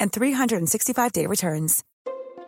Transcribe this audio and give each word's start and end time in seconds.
and 0.00 0.12
365-day 0.12 1.26
returns. 1.26 1.84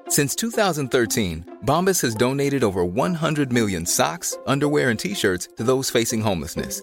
Since 0.08 0.34
2013, 0.36 1.58
Bombas 1.64 2.02
has 2.02 2.14
donated 2.14 2.62
over 2.64 2.84
100 2.84 3.52
million 3.52 3.86
socks, 3.86 4.36
underwear, 4.46 4.90
and 4.90 4.98
t-shirts 4.98 5.48
to 5.56 5.62
those 5.62 5.88
facing 5.90 6.20
homelessness. 6.20 6.82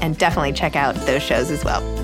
and 0.00 0.16
definitely 0.18 0.52
check 0.52 0.76
out 0.76 0.94
those 1.06 1.22
shows 1.22 1.50
as 1.50 1.64
well. 1.64 2.03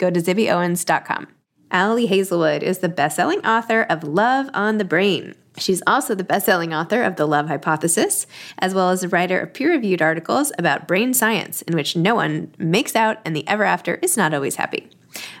go 0.00 0.10
to 0.10 0.20
zibbyowens.com. 0.20 1.28
Ali 1.70 2.06
Hazelwood 2.06 2.64
is 2.64 2.78
the 2.78 2.88
best-selling 2.88 3.46
author 3.46 3.82
of 3.82 4.02
Love 4.02 4.50
on 4.52 4.78
the 4.78 4.84
Brain. 4.84 5.36
She's 5.56 5.82
also 5.86 6.14
the 6.14 6.24
best-selling 6.24 6.74
author 6.74 7.02
of 7.02 7.16
The 7.16 7.26
Love 7.26 7.46
Hypothesis, 7.46 8.26
as 8.58 8.74
well 8.74 8.90
as 8.90 9.04
a 9.04 9.08
writer 9.08 9.38
of 9.38 9.52
peer-reviewed 9.52 10.02
articles 10.02 10.50
about 10.58 10.88
brain 10.88 11.14
science 11.14 11.62
in 11.62 11.76
which 11.76 11.94
no 11.94 12.16
one 12.16 12.52
makes 12.58 12.96
out 12.96 13.18
and 13.24 13.36
the 13.36 13.46
ever 13.46 13.62
after 13.62 13.96
is 13.96 14.16
not 14.16 14.34
always 14.34 14.56
happy. 14.56 14.88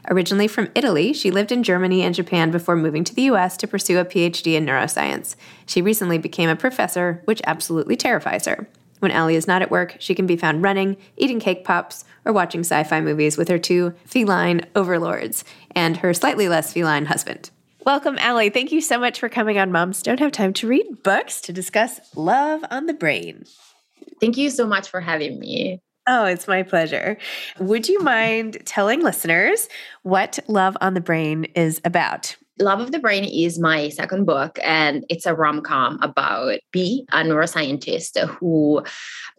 Originally 0.08 0.46
from 0.46 0.70
Italy, 0.74 1.12
she 1.12 1.30
lived 1.30 1.52
in 1.52 1.62
Germany 1.62 2.02
and 2.02 2.14
Japan 2.14 2.50
before 2.50 2.76
moving 2.76 3.04
to 3.04 3.14
the 3.14 3.22
US 3.22 3.56
to 3.56 3.68
pursue 3.68 3.98
a 3.98 4.04
PhD 4.04 4.54
in 4.54 4.66
neuroscience. 4.66 5.36
She 5.66 5.82
recently 5.82 6.18
became 6.18 6.48
a 6.48 6.56
professor, 6.56 7.22
which 7.24 7.40
absolutely 7.44 7.96
terrifies 7.96 8.46
her. 8.46 8.68
When 9.00 9.12
Ali 9.12 9.34
is 9.34 9.48
not 9.48 9.62
at 9.62 9.70
work, 9.70 9.96
she 9.98 10.14
can 10.14 10.26
be 10.26 10.36
found 10.36 10.62
running, 10.62 10.96
eating 11.16 11.40
cake 11.40 11.64
pops, 11.64 12.04
or 12.24 12.32
watching 12.32 12.60
sci 12.60 12.84
fi 12.84 13.00
movies 13.00 13.36
with 13.36 13.48
her 13.48 13.58
two 13.58 13.94
feline 14.04 14.66
overlords 14.76 15.44
and 15.72 15.96
her 15.98 16.14
slightly 16.14 16.48
less 16.48 16.72
feline 16.72 17.06
husband. 17.06 17.50
Welcome, 17.86 18.18
Ali. 18.20 18.50
Thank 18.50 18.72
you 18.72 18.82
so 18.82 18.98
much 18.98 19.18
for 19.18 19.30
coming 19.30 19.58
on 19.58 19.72
Moms 19.72 20.02
Don't 20.02 20.20
Have 20.20 20.32
Time 20.32 20.52
to 20.54 20.68
Read 20.68 21.02
Books 21.02 21.40
to 21.42 21.52
discuss 21.52 21.98
Love 22.14 22.62
on 22.70 22.84
the 22.86 22.94
Brain. 22.94 23.44
Thank 24.20 24.36
you 24.36 24.50
so 24.50 24.66
much 24.66 24.88
for 24.88 25.00
having 25.00 25.40
me. 25.40 25.80
Oh, 26.06 26.26
it's 26.26 26.46
my 26.46 26.62
pleasure. 26.62 27.16
Would 27.58 27.88
you 27.88 28.00
mind 28.00 28.58
telling 28.66 29.00
listeners 29.00 29.68
what 30.02 30.38
Love 30.46 30.76
on 30.82 30.92
the 30.92 31.00
Brain 31.00 31.44
is 31.54 31.80
about? 31.84 32.36
Love 32.60 32.80
of 32.80 32.92
the 32.92 32.98
Brain 32.98 33.24
is 33.24 33.58
my 33.58 33.88
second 33.88 34.26
book, 34.26 34.58
and 34.62 35.04
it's 35.08 35.24
a 35.24 35.34
rom 35.34 35.62
com 35.62 35.98
about 36.02 36.60
Bee, 36.72 37.06
a 37.10 37.22
neuroscientist 37.22 38.18
who 38.28 38.82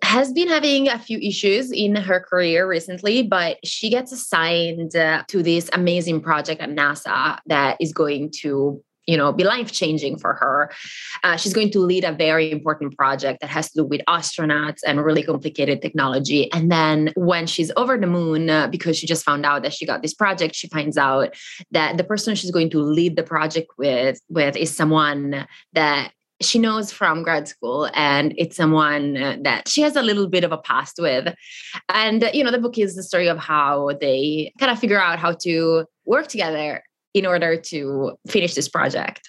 has 0.03 0.33
been 0.33 0.47
having 0.47 0.89
a 0.89 0.97
few 0.97 1.19
issues 1.19 1.71
in 1.71 1.95
her 1.95 2.19
career 2.19 2.67
recently, 2.67 3.21
but 3.21 3.57
she 3.63 3.89
gets 3.89 4.11
assigned 4.11 4.95
uh, 4.95 5.23
to 5.27 5.43
this 5.43 5.69
amazing 5.71 6.21
project 6.21 6.61
at 6.61 6.69
NASA 6.69 7.37
that 7.45 7.77
is 7.79 7.93
going 7.93 8.31
to 8.41 8.83
you 9.07 9.17
know 9.17 9.31
be 9.31 9.43
life 9.43 9.71
changing 9.71 10.17
for 10.17 10.33
her. 10.33 10.71
Uh, 11.23 11.35
she's 11.37 11.53
going 11.53 11.71
to 11.71 11.79
lead 11.79 12.03
a 12.03 12.11
very 12.11 12.51
important 12.51 12.95
project 12.97 13.41
that 13.41 13.49
has 13.49 13.71
to 13.71 13.81
do 13.81 13.85
with 13.85 14.01
astronauts 14.07 14.79
and 14.85 15.03
really 15.03 15.23
complicated 15.23 15.81
technology. 15.81 16.51
And 16.53 16.71
then 16.71 17.11
when 17.15 17.47
she's 17.47 17.71
over 17.77 17.97
the 17.97 18.07
moon 18.07 18.49
uh, 18.49 18.67
because 18.67 18.97
she 18.97 19.07
just 19.07 19.25
found 19.25 19.45
out 19.45 19.63
that 19.63 19.73
she 19.73 19.85
got 19.85 20.01
this 20.01 20.13
project 20.13 20.55
she 20.55 20.67
finds 20.67 20.97
out 20.97 21.35
that 21.71 21.97
the 21.97 22.03
person 22.03 22.35
she's 22.35 22.51
going 22.51 22.69
to 22.69 22.79
lead 22.79 23.15
the 23.15 23.23
project 23.23 23.71
with 23.77 24.19
with 24.29 24.55
is 24.55 24.75
someone 24.75 25.47
that 25.73 26.11
she 26.41 26.59
knows 26.59 26.91
from 26.91 27.23
grad 27.23 27.47
school 27.47 27.89
and 27.93 28.33
it's 28.37 28.55
someone 28.55 29.15
uh, 29.15 29.37
that 29.41 29.67
she 29.67 29.81
has 29.81 29.95
a 29.95 30.01
little 30.01 30.27
bit 30.27 30.43
of 30.43 30.51
a 30.51 30.57
past 30.57 30.97
with. 30.99 31.33
And 31.89 32.23
uh, 32.23 32.31
you 32.33 32.43
know 32.43 32.51
the 32.51 32.59
book 32.59 32.77
is 32.77 32.95
the 32.95 33.03
story 33.03 33.27
of 33.27 33.37
how 33.37 33.91
they 33.99 34.53
kind 34.59 34.71
of 34.71 34.79
figure 34.79 35.01
out 35.01 35.19
how 35.19 35.33
to 35.43 35.85
work 36.05 36.27
together 36.27 36.83
in 37.13 37.25
order 37.25 37.57
to 37.57 38.17
finish 38.27 38.53
this 38.53 38.69
project 38.69 39.27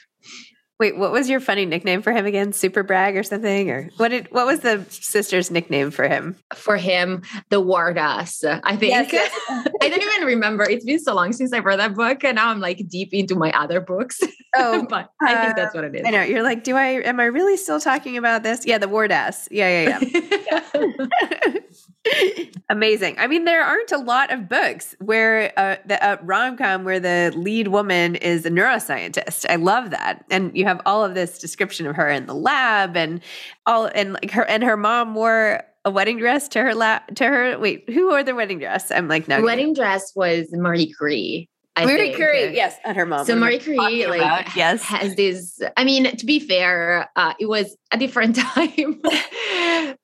Wait, 0.83 0.97
what 0.97 1.13
was 1.13 1.31
your 1.31 1.39
funny 1.39 1.65
nickname 1.65 2.03
for 2.03 2.13
him 2.13 2.27
again? 2.27 2.53
Super 2.53 2.83
brag 2.83 3.17
or 3.17 3.23
something? 3.23 3.71
Or 3.71 3.89
what 3.99 4.09
did 4.09 4.27
what 4.33 4.47
was 4.47 4.61
the 4.61 4.85
sister's 4.89 5.49
nickname 5.49 5.93
for 5.93 6.09
him? 6.09 6.35
For 6.57 6.77
him, 6.77 7.23
the 7.51 7.63
Wardas, 7.63 8.61
I 8.65 8.75
think. 8.75 9.13
Yes. 9.13 9.33
I 9.81 9.89
don't 9.89 10.03
even 10.03 10.27
remember. 10.27 10.65
It's 10.65 10.85
been 10.85 10.99
so 10.99 11.15
long 11.15 11.33
since 11.35 11.53
I 11.53 11.61
read 11.61 11.79
that 11.79 11.95
book, 11.95 12.25
and 12.25 12.35
now 12.35 12.49
I'm 12.49 12.59
like 12.59 12.89
deep 12.89 13.11
into 13.13 13.37
my 13.37 13.53
other 13.53 13.81
books. 13.81 14.21
Oh, 14.55 14.85
but 14.87 15.09
I 15.23 15.47
think 15.47 15.57
that's 15.57 15.75
what 15.75 15.85
it 15.85 15.95
is. 15.95 16.05
Uh, 16.05 16.09
I 16.09 16.11
know. 16.11 16.23
You're 16.25 16.43
like, 16.43 16.63
do 16.63 16.77
I 16.77 17.01
am 17.07 17.19
I 17.21 17.25
really 17.25 17.57
still 17.57 17.81
talking 17.81 18.19
about 18.19 18.43
this? 18.43 18.67
Yeah, 18.67 18.77
the 18.77 18.87
Wardas. 18.87 19.49
Yeah, 19.51 19.87
yeah, 19.87 19.99
yeah. 20.03 20.61
yeah. 20.75 21.55
Amazing. 22.69 23.17
I 23.19 23.27
mean, 23.27 23.45
there 23.45 23.63
aren't 23.63 23.93
a 23.93 23.99
lot 23.99 24.33
of 24.33 24.49
books 24.49 24.97
where 24.99 25.53
uh, 25.57 25.77
the 25.87 26.03
uh, 26.05 26.17
rom 26.23 26.57
com 26.57 26.85
where 26.85 27.01
the 27.01 27.33
lead 27.37 27.69
woman 27.69 28.17
is 28.17 28.45
a 28.45 28.51
neuroscientist. 28.51 29.47
I 29.49 29.57
love 29.57 29.91
that, 29.91 30.25
and 30.31 30.57
you 30.57 30.65
have 30.65 30.81
all 30.85 31.05
of 31.05 31.15
this 31.15 31.39
description 31.39 31.87
of 31.87 31.97
her 31.97 32.09
in 32.09 32.27
the 32.27 32.35
lab, 32.35 32.97
and 32.97 33.21
all 33.67 33.87
and 33.95 34.15
like 34.15 34.31
her 34.33 34.45
and 34.45 34.63
her 34.63 34.77
mom 34.77 35.15
wore 35.15 35.63
a 35.85 35.91
wedding 35.91 36.19
dress 36.19 36.49
to 36.49 36.63
her 36.63 36.75
lab 36.75 37.15
to 37.17 37.25
her. 37.25 37.59
Wait, 37.59 37.89
who 37.91 38.09
wore 38.09 38.25
the 38.25 38.35
wedding 38.35 38.59
dress? 38.59 38.91
I'm 38.91 39.09
like, 39.09 39.29
no. 39.29 39.43
Wedding 39.43 39.75
dress 39.75 40.13
was 40.15 40.49
Marie 40.53 40.93
Curie. 40.95 41.49
I 41.75 41.87
Marie 41.87 41.97
think. 41.97 42.17
Curie, 42.17 42.55
yes, 42.55 42.77
and 42.85 42.97
her 42.97 43.07
mom. 43.07 43.25
So 43.25 43.35
Marie 43.35 43.59
Curie, 43.59 44.07
like, 44.07 44.21
about, 44.21 44.55
yes, 44.55 44.83
has 44.83 45.15
this. 45.15 45.59
I 45.77 45.85
mean, 45.85 46.17
to 46.17 46.27
be 46.27 46.39
fair, 46.39 47.09
uh, 47.17 47.33
it 47.41 47.47
was 47.47 47.77
a 47.91 47.97
different 47.97 48.37
time, 48.55 49.01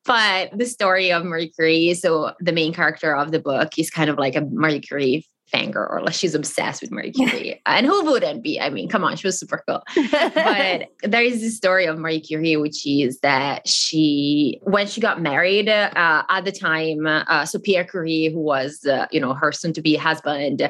but 0.08 0.56
the 0.56 0.64
story 0.64 1.12
of 1.12 1.24
Marie 1.24 1.50
Curie. 1.50 1.94
So 1.94 2.32
the 2.40 2.50
main 2.50 2.72
character 2.72 3.14
of 3.14 3.30
the 3.30 3.38
book 3.38 3.78
is 3.78 3.90
kind 3.90 4.08
of 4.10 4.18
like 4.18 4.34
a 4.34 4.40
Marie 4.40 4.80
Curie 4.80 5.24
fangirl. 5.52 5.90
Or 5.90 6.02
like 6.02 6.14
she's 6.14 6.34
obsessed 6.34 6.82
with 6.82 6.90
Marie 6.90 7.12
Curie. 7.12 7.60
and 7.66 7.86
who 7.86 8.04
wouldn't 8.04 8.42
be? 8.42 8.60
I 8.60 8.70
mean, 8.70 8.88
come 8.88 9.04
on, 9.04 9.16
she 9.16 9.26
was 9.26 9.38
super 9.38 9.62
cool. 9.66 9.82
but 10.12 10.88
there 11.02 11.22
is 11.22 11.40
this 11.40 11.56
story 11.56 11.86
of 11.86 11.98
Marie 11.98 12.20
Curie, 12.20 12.56
which 12.56 12.86
is 12.86 13.20
that 13.20 13.66
she, 13.66 14.60
when 14.62 14.86
she 14.86 15.00
got 15.00 15.20
married 15.20 15.68
uh, 15.68 16.22
at 16.28 16.44
the 16.44 16.52
time, 16.52 17.06
uh, 17.06 17.44
so 17.44 17.58
Pierre 17.58 17.84
Curie, 17.84 18.30
who 18.32 18.40
was, 18.40 18.84
uh, 18.84 19.06
you 19.10 19.20
know, 19.20 19.34
her 19.34 19.52
soon 19.52 19.72
to 19.72 19.82
be 19.82 19.96
husband, 19.96 20.68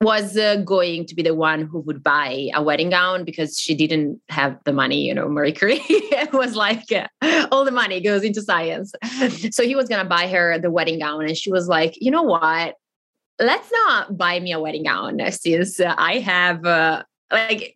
was 0.00 0.36
uh, 0.36 0.56
going 0.56 1.06
to 1.06 1.14
be 1.14 1.22
the 1.22 1.34
one 1.34 1.62
who 1.66 1.80
would 1.80 2.02
buy 2.02 2.48
a 2.54 2.62
wedding 2.62 2.90
gown 2.90 3.24
because 3.24 3.58
she 3.58 3.74
didn't 3.74 4.20
have 4.28 4.56
the 4.64 4.72
money. 4.72 5.06
You 5.06 5.14
know, 5.14 5.28
Marie 5.28 5.52
Curie 5.52 5.82
was 6.32 6.56
like, 6.56 6.90
uh, 6.92 7.46
all 7.52 7.64
the 7.64 7.70
money 7.70 8.00
goes 8.00 8.22
into 8.22 8.42
science. 8.42 8.92
So 9.50 9.62
he 9.64 9.74
was 9.74 9.88
going 9.88 10.02
to 10.02 10.08
buy 10.08 10.26
her 10.28 10.58
the 10.58 10.70
wedding 10.70 10.98
gown. 10.98 11.24
And 11.24 11.36
she 11.36 11.50
was 11.50 11.68
like, 11.68 11.94
you 12.00 12.10
know 12.10 12.22
what? 12.22 12.76
Let's 13.38 13.70
not 13.86 14.16
buy 14.16 14.40
me 14.40 14.52
a 14.52 14.60
wedding 14.60 14.84
gown 14.84 15.20
since 15.30 15.80
I 15.80 16.18
have 16.18 16.64
uh, 16.64 17.02
like 17.30 17.74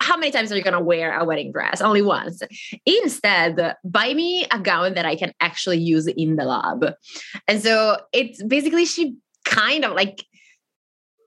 how 0.00 0.16
many 0.16 0.32
times 0.32 0.50
are 0.50 0.56
you 0.56 0.62
going 0.62 0.74
to 0.74 0.80
wear 0.80 1.18
a 1.18 1.24
wedding 1.24 1.52
dress? 1.52 1.80
Only 1.80 2.02
once. 2.02 2.42
Instead, 2.86 3.76
buy 3.84 4.14
me 4.14 4.46
a 4.50 4.58
gown 4.58 4.94
that 4.94 5.04
I 5.04 5.16
can 5.16 5.32
actually 5.40 5.78
use 5.78 6.06
in 6.06 6.36
the 6.36 6.44
lab. 6.44 6.94
And 7.46 7.62
so 7.62 7.98
it's 8.12 8.42
basically 8.42 8.86
she 8.86 9.16
kind 9.44 9.84
of 9.84 9.92
like 9.92 10.24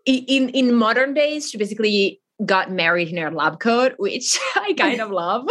in 0.05 0.49
in 0.49 0.73
modern 0.73 1.13
days 1.13 1.49
she 1.49 1.57
basically 1.57 2.21
got 2.45 2.71
married 2.71 3.09
in 3.09 3.17
her 3.17 3.31
lab 3.31 3.59
coat, 3.59 3.93
which 3.97 4.39
I 4.55 4.73
kind 4.73 5.01
of 5.01 5.11
love. 5.11 5.47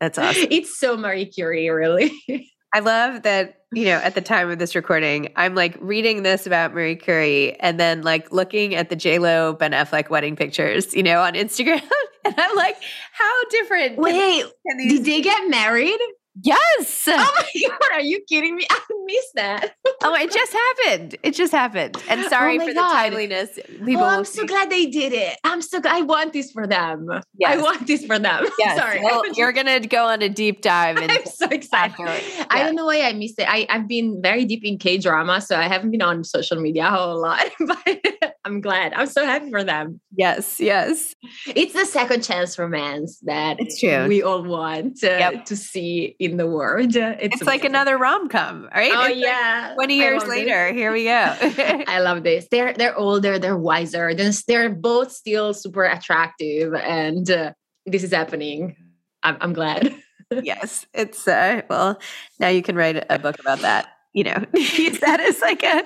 That's 0.00 0.18
awesome. 0.18 0.46
It's 0.50 0.78
so 0.78 0.96
Marie 0.96 1.26
Curie, 1.26 1.70
really. 1.70 2.12
I 2.74 2.80
love 2.80 3.22
that, 3.22 3.62
you 3.72 3.84
know, 3.84 3.96
at 3.96 4.14
the 4.14 4.20
time 4.22 4.50
of 4.50 4.58
this 4.58 4.74
recording, 4.74 5.32
I'm 5.36 5.54
like 5.54 5.76
reading 5.80 6.22
this 6.22 6.46
about 6.46 6.72
Marie 6.72 6.96
Curie 6.96 7.58
and 7.60 7.78
then 7.78 8.02
like 8.02 8.32
looking 8.32 8.74
at 8.74 8.88
the 8.88 8.96
JLo 8.96 9.58
Ben 9.58 9.72
Affleck 9.72 10.08
wedding 10.08 10.36
pictures, 10.36 10.94
you 10.94 11.02
know, 11.02 11.20
on 11.20 11.34
Instagram. 11.34 11.82
and 12.24 12.34
I'm 12.38 12.56
like, 12.56 12.76
how 13.12 13.44
different. 13.50 13.98
Wait, 13.98 14.44
did 14.88 15.04
they 15.04 15.20
get 15.20 15.50
married? 15.50 15.98
Yes. 16.40 17.04
Oh 17.08 17.16
my 17.36 17.60
god, 17.68 17.92
are 17.92 18.00
you 18.00 18.20
kidding 18.28 18.56
me? 18.56 18.66
I 18.70 18.80
missed 19.04 19.34
that. 19.34 19.74
oh, 20.02 20.14
it 20.14 20.32
just 20.32 20.52
happened. 20.52 21.16
It 21.22 21.34
just 21.34 21.52
happened. 21.52 21.96
And 22.08 22.24
sorry 22.30 22.58
oh 22.58 22.66
for 22.66 22.72
god. 22.72 22.88
the 22.88 22.94
timeliness. 22.94 23.58
People 23.84 24.04
oh, 24.04 24.06
I'm 24.06 24.24
so 24.24 24.46
glad 24.46 24.70
they 24.70 24.86
did 24.86 25.12
it. 25.12 25.38
I'm 25.44 25.60
so 25.60 25.80
glad. 25.80 25.96
I 25.96 26.02
want 26.02 26.32
this 26.32 26.50
for 26.50 26.66
them. 26.66 27.08
Yes. 27.38 27.58
I 27.58 27.62
want 27.62 27.86
this 27.86 28.06
for 28.06 28.18
them. 28.18 28.46
Yes. 28.58 28.78
sorry. 28.78 29.02
Well, 29.02 29.24
you're 29.34 29.52
gonna 29.52 29.80
go 29.80 30.06
on 30.06 30.22
a 30.22 30.28
deep 30.28 30.60
dive. 30.62 30.96
I'm 30.98 31.26
so 31.26 31.46
excited. 31.48 31.94
Yeah. 31.98 32.46
I 32.48 32.62
don't 32.62 32.76
know 32.76 32.86
why 32.86 33.00
I 33.00 33.12
missed 33.12 33.38
it. 33.38 33.46
I, 33.48 33.66
I've 33.68 33.88
been 33.88 34.20
very 34.22 34.44
deep 34.44 34.64
in 34.64 34.78
K 34.78 34.98
drama, 34.98 35.40
so 35.40 35.56
I 35.56 35.64
haven't 35.64 35.90
been 35.90 36.02
on 36.02 36.22
social 36.22 36.60
media 36.60 36.86
a 36.86 36.90
whole 36.90 37.20
lot, 37.20 37.44
but 37.58 38.32
I'm 38.44 38.60
glad. 38.60 38.92
I'm 38.94 39.06
so 39.06 39.24
happy 39.24 39.50
for 39.50 39.64
them. 39.64 40.00
Yes, 40.14 40.60
yes. 40.60 41.14
It's 41.46 41.72
the 41.72 41.84
second 41.86 42.22
chance 42.22 42.58
romance 42.58 43.18
that 43.20 43.56
it's 43.58 43.80
true. 43.80 44.06
we 44.06 44.22
all 44.22 44.42
want 44.42 45.02
uh, 45.02 45.06
yep. 45.06 45.44
to 45.46 45.56
see 45.56 46.16
in 46.22 46.36
the 46.36 46.46
world. 46.46 46.94
It's, 46.94 47.36
it's 47.36 47.42
like 47.42 47.64
another 47.64 47.98
rom 47.98 48.28
com, 48.28 48.68
right? 48.74 48.92
Oh 48.94 49.06
it's 49.06 49.16
yeah. 49.16 49.66
Like 49.68 49.74
Twenty 49.76 49.96
years 49.96 50.24
later, 50.26 50.68
this. 50.68 50.76
here 50.76 50.92
we 50.92 51.04
go. 51.04 51.34
I 51.86 52.00
love 52.00 52.22
this. 52.22 52.46
They're 52.50 52.72
they're 52.72 52.96
older, 52.96 53.38
they're 53.38 53.56
wiser. 53.56 54.14
They're, 54.14 54.70
both 54.70 55.12
still 55.12 55.52
super 55.54 55.84
attractive, 55.84 56.74
and 56.74 57.30
uh, 57.30 57.52
this 57.86 58.04
is 58.04 58.12
happening. 58.12 58.76
I'm, 59.22 59.36
I'm 59.40 59.52
glad. 59.52 59.94
yes, 60.42 60.86
it's 60.94 61.26
uh, 61.26 61.62
well. 61.68 61.98
Now 62.38 62.48
you 62.48 62.62
can 62.62 62.76
write 62.76 63.04
a 63.10 63.18
book 63.18 63.38
about 63.38 63.60
that. 63.60 63.88
You 64.12 64.24
know, 64.24 64.44
use 64.54 65.00
that 65.00 65.20
as 65.20 65.40
like 65.40 65.62
a 65.62 65.84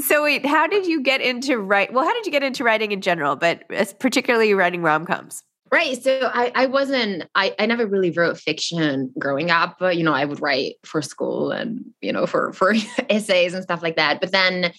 so 0.00 0.24
wait, 0.24 0.44
how 0.44 0.66
did 0.66 0.86
you 0.86 1.02
get 1.02 1.20
into 1.20 1.58
write? 1.58 1.92
Well, 1.92 2.04
how 2.04 2.12
did 2.14 2.26
you 2.26 2.32
get 2.32 2.42
into 2.42 2.64
writing 2.64 2.92
in 2.92 3.00
general, 3.00 3.36
but 3.36 3.62
particularly 3.98 4.54
writing 4.54 4.82
rom 4.82 5.06
coms? 5.06 5.44
Right. 5.72 6.02
So 6.02 6.28
I, 6.34 6.50
I 6.56 6.66
wasn't, 6.66 7.28
I, 7.36 7.54
I 7.56 7.66
never 7.66 7.86
really 7.86 8.10
wrote 8.10 8.38
fiction 8.38 9.12
growing 9.16 9.52
up. 9.52 9.76
But, 9.78 9.96
you 9.96 10.02
know, 10.02 10.12
I 10.12 10.24
would 10.24 10.40
write 10.40 10.74
for 10.84 11.00
school 11.00 11.52
and, 11.52 11.84
you 12.00 12.12
know, 12.12 12.26
for, 12.26 12.52
for 12.52 12.74
essays 13.08 13.54
and 13.54 13.62
stuff 13.62 13.80
like 13.80 13.94
that. 13.94 14.20
But 14.20 14.32
then 14.32 14.72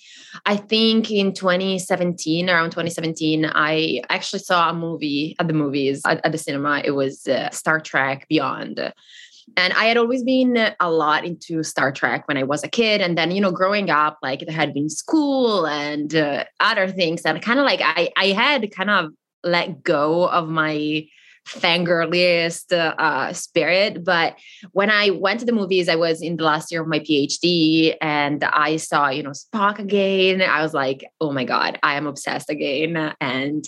I 0.46 0.58
think 0.58 1.10
in 1.10 1.34
2017, 1.34 2.50
around 2.50 2.72
2017, 2.72 3.46
I 3.46 4.02
actually 4.10 4.40
saw 4.40 4.70
a 4.70 4.74
movie 4.74 5.38
at 5.40 5.48
the 5.48 5.54
movies, 5.54 6.02
at, 6.06 6.26
at 6.26 6.34
the 6.34 6.38
cinema. 6.38 6.82
It 6.84 6.92
was 6.92 7.26
uh, 7.26 7.50
Star 7.52 7.80
Trek 7.80 8.28
Beyond. 8.28 8.94
And 9.58 9.74
I 9.74 9.86
had 9.86 9.98
always 9.98 10.24
been 10.24 10.74
a 10.80 10.92
lot 10.92 11.26
into 11.26 11.64
Star 11.64 11.94
Trek 11.94 12.28
when 12.28 12.38
I 12.38 12.44
was 12.44 12.64
a 12.66 12.70
kid. 12.70 13.00
And 13.00 13.18
then, 13.18 13.32
you 13.32 13.40
know, 13.40 13.52
growing 13.52 13.90
up, 13.90 14.18
like 14.22 14.42
there 14.42 14.56
had 14.56 14.74
been 14.74 14.90
school 14.90 15.66
and 15.68 16.14
uh, 16.14 16.44
other 16.60 16.90
things 16.90 17.22
that 17.22 17.42
kind 17.42 17.60
of 17.60 17.66
like 17.66 17.80
I, 17.82 18.10
I 18.18 18.28
had 18.28 18.70
kind 18.72 18.90
of 18.90 19.12
let 19.44 19.84
go 19.84 20.28
of 20.28 20.48
my 20.48 21.06
fangirliest 21.54 22.72
uh, 22.72 23.34
spirit. 23.34 24.04
But 24.04 24.38
when 24.72 24.90
I 24.90 25.10
went 25.10 25.40
to 25.42 25.46
the 25.46 25.52
movies, 25.52 25.90
I 25.90 25.96
was 25.96 26.22
in 26.22 26.38
the 26.38 26.44
last 26.44 26.72
year 26.72 26.82
of 26.82 26.88
my 26.88 27.00
PhD 27.00 27.96
and 28.02 28.44
I 28.44 28.78
saw, 28.78 29.10
you 29.10 29.24
know, 29.24 29.32
Spock 29.32 29.80
again. 29.80 30.42
I 30.42 30.62
was 30.62 30.74
like, 30.74 31.06
oh 31.20 31.32
my 31.32 31.44
God, 31.44 31.78
I 31.84 31.96
am 31.96 32.08
obsessed 32.08 32.50
again. 32.50 33.14
And 33.20 33.64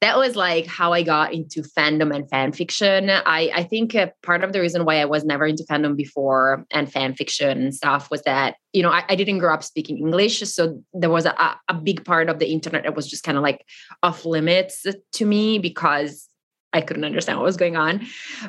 that 0.00 0.16
was 0.16 0.36
like 0.36 0.66
how 0.66 0.92
I 0.92 1.02
got 1.02 1.32
into 1.32 1.62
fandom 1.62 2.14
and 2.14 2.28
fan 2.28 2.52
fiction. 2.52 3.10
I, 3.10 3.50
I 3.54 3.62
think 3.62 3.94
uh, 3.94 4.08
part 4.22 4.42
of 4.42 4.52
the 4.52 4.60
reason 4.60 4.84
why 4.84 5.00
I 5.00 5.04
was 5.04 5.24
never 5.24 5.46
into 5.46 5.64
fandom 5.64 5.96
before 5.96 6.64
and 6.70 6.90
fan 6.90 7.14
fiction 7.14 7.62
and 7.62 7.74
stuff 7.74 8.10
was 8.10 8.22
that 8.22 8.56
you 8.72 8.82
know, 8.82 8.90
I, 8.90 9.04
I, 9.08 9.16
didn't 9.16 9.38
grow 9.38 9.52
up 9.52 9.64
speaking 9.64 9.98
English. 9.98 10.38
So 10.48 10.80
there 10.94 11.10
was 11.10 11.26
a, 11.26 11.58
a 11.68 11.74
big 11.74 12.04
part 12.04 12.28
of 12.28 12.38
the 12.38 12.52
internet 12.52 12.84
that 12.84 12.94
was 12.94 13.08
just 13.08 13.24
kind 13.24 13.36
of 13.36 13.42
like 13.42 13.66
off 14.02 14.24
limits 14.24 14.86
to 15.12 15.26
me 15.26 15.58
because 15.58 16.29
I 16.72 16.80
couldn't 16.80 17.04
understand 17.04 17.38
what 17.38 17.44
was 17.44 17.56
going 17.56 17.76
on. 17.76 18.06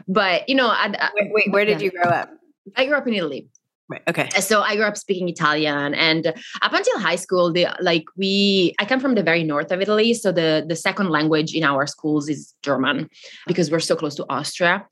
But 0.07 0.47
you 0.47 0.55
know, 0.55 0.67
I, 0.67 1.11
wait, 1.15 1.31
wait, 1.31 1.51
where 1.51 1.65
did 1.65 1.79
yeah. 1.79 1.85
you 1.85 1.91
grow 1.91 2.09
up? 2.09 2.29
I 2.75 2.85
grew 2.85 2.97
up 2.97 3.07
in 3.07 3.13
Italy. 3.13 3.47
Right. 3.91 4.01
Okay. 4.07 4.29
So 4.39 4.61
I 4.61 4.77
grew 4.77 4.85
up 4.85 4.95
speaking 4.95 5.27
Italian, 5.27 5.93
and 5.93 6.27
up 6.61 6.71
until 6.71 6.97
high 6.97 7.17
school, 7.17 7.51
the 7.51 7.67
like 7.81 8.05
we 8.15 8.73
I 8.79 8.85
come 8.85 9.01
from 9.01 9.15
the 9.15 9.23
very 9.23 9.43
north 9.43 9.69
of 9.69 9.81
Italy, 9.81 10.13
so 10.13 10.31
the 10.31 10.63
the 10.65 10.77
second 10.77 11.09
language 11.09 11.53
in 11.53 11.65
our 11.65 11.85
schools 11.85 12.29
is 12.29 12.53
German 12.63 13.09
because 13.47 13.69
we're 13.69 13.81
so 13.81 13.97
close 13.97 14.15
to 14.15 14.25
Austria 14.29 14.85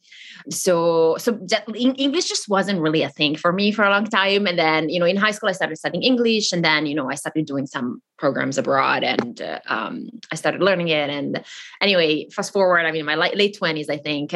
so 0.50 1.16
so 1.18 1.40
english 1.76 2.28
just 2.28 2.48
wasn't 2.48 2.80
really 2.80 3.02
a 3.02 3.10
thing 3.10 3.36
for 3.36 3.52
me 3.52 3.72
for 3.72 3.84
a 3.84 3.90
long 3.90 4.06
time 4.06 4.48
and 4.48 4.58
then 4.58 4.90
you 4.90 5.00
know 5.00 5.06
in 5.06 5.18
high 5.18 5.32
school 5.32 5.50
i 5.50 5.52
started 5.52 5.78
studying 5.78 6.04
english 6.04 6.52
and 6.52 6.64
then 6.64 6.86
you 6.86 6.96
know 6.96 7.10
i 7.10 7.16
started 7.16 7.46
doing 7.46 7.66
some 7.66 8.02
programs 8.18 8.58
abroad 8.58 9.04
and 9.04 9.42
uh, 9.42 9.60
um, 9.68 10.10
i 10.32 10.36
started 10.36 10.62
learning 10.62 10.90
it 10.90 11.10
and 11.10 11.44
anyway 11.82 12.28
fast 12.30 12.54
forward 12.54 12.86
i 12.86 12.92
mean 12.92 13.06
my 13.06 13.16
late, 13.16 13.58
20s 13.60 13.90
i 13.90 13.98
think 13.98 14.34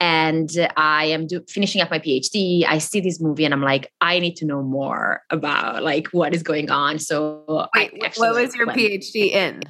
and 0.00 0.50
i 0.76 1.04
am 1.06 1.26
do, 1.26 1.40
finishing 1.48 1.80
up 1.80 1.90
my 1.90 1.98
phd 1.98 2.64
i 2.66 2.78
see 2.78 3.00
this 3.00 3.20
movie 3.20 3.44
and 3.44 3.54
i'm 3.54 3.62
like 3.62 3.92
i 4.04 4.18
need 4.18 4.36
to 4.36 4.44
know 4.44 4.62
more 4.62 5.22
about 5.30 5.82
like 5.82 6.08
what 6.08 6.34
is 6.34 6.42
going 6.42 6.70
on 6.70 6.98
so 6.98 7.68
Wait, 7.74 7.92
what 8.16 8.34
was 8.34 8.54
your 8.54 8.66
phd 8.66 9.14
in 9.14 9.60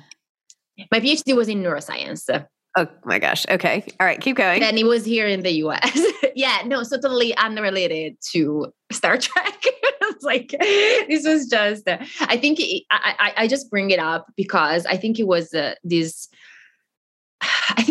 my 0.90 1.00
phd 1.00 1.34
was 1.34 1.48
in 1.48 1.62
neuroscience 1.62 2.28
Oh 2.76 2.88
my 3.04 3.20
gosh. 3.20 3.46
Okay. 3.48 3.84
All 4.00 4.06
right. 4.06 4.20
Keep 4.20 4.36
going. 4.36 4.62
And 4.62 4.76
it 4.76 4.84
was 4.84 5.04
here 5.04 5.28
in 5.28 5.42
the 5.44 5.52
US. 5.64 5.96
yeah, 6.34 6.62
no, 6.66 6.82
so 6.82 6.96
totally 6.96 7.32
unrelated 7.36 8.16
to 8.32 8.72
Star 8.90 9.16
Trek. 9.16 9.64
it's 10.14 10.24
like 10.24 10.48
this 10.60 11.24
was 11.24 11.46
just. 11.46 11.88
Uh, 11.88 11.98
I 12.20 12.36
think 12.36 12.58
it, 12.60 12.82
I, 12.90 13.14
I, 13.18 13.42
I 13.44 13.48
just 13.48 13.70
bring 13.70 13.90
it 13.90 13.98
up 13.98 14.26
because 14.36 14.86
I 14.86 14.96
think 14.96 15.18
it 15.18 15.26
was 15.26 15.54
uh, 15.54 15.74
this. 15.84 16.28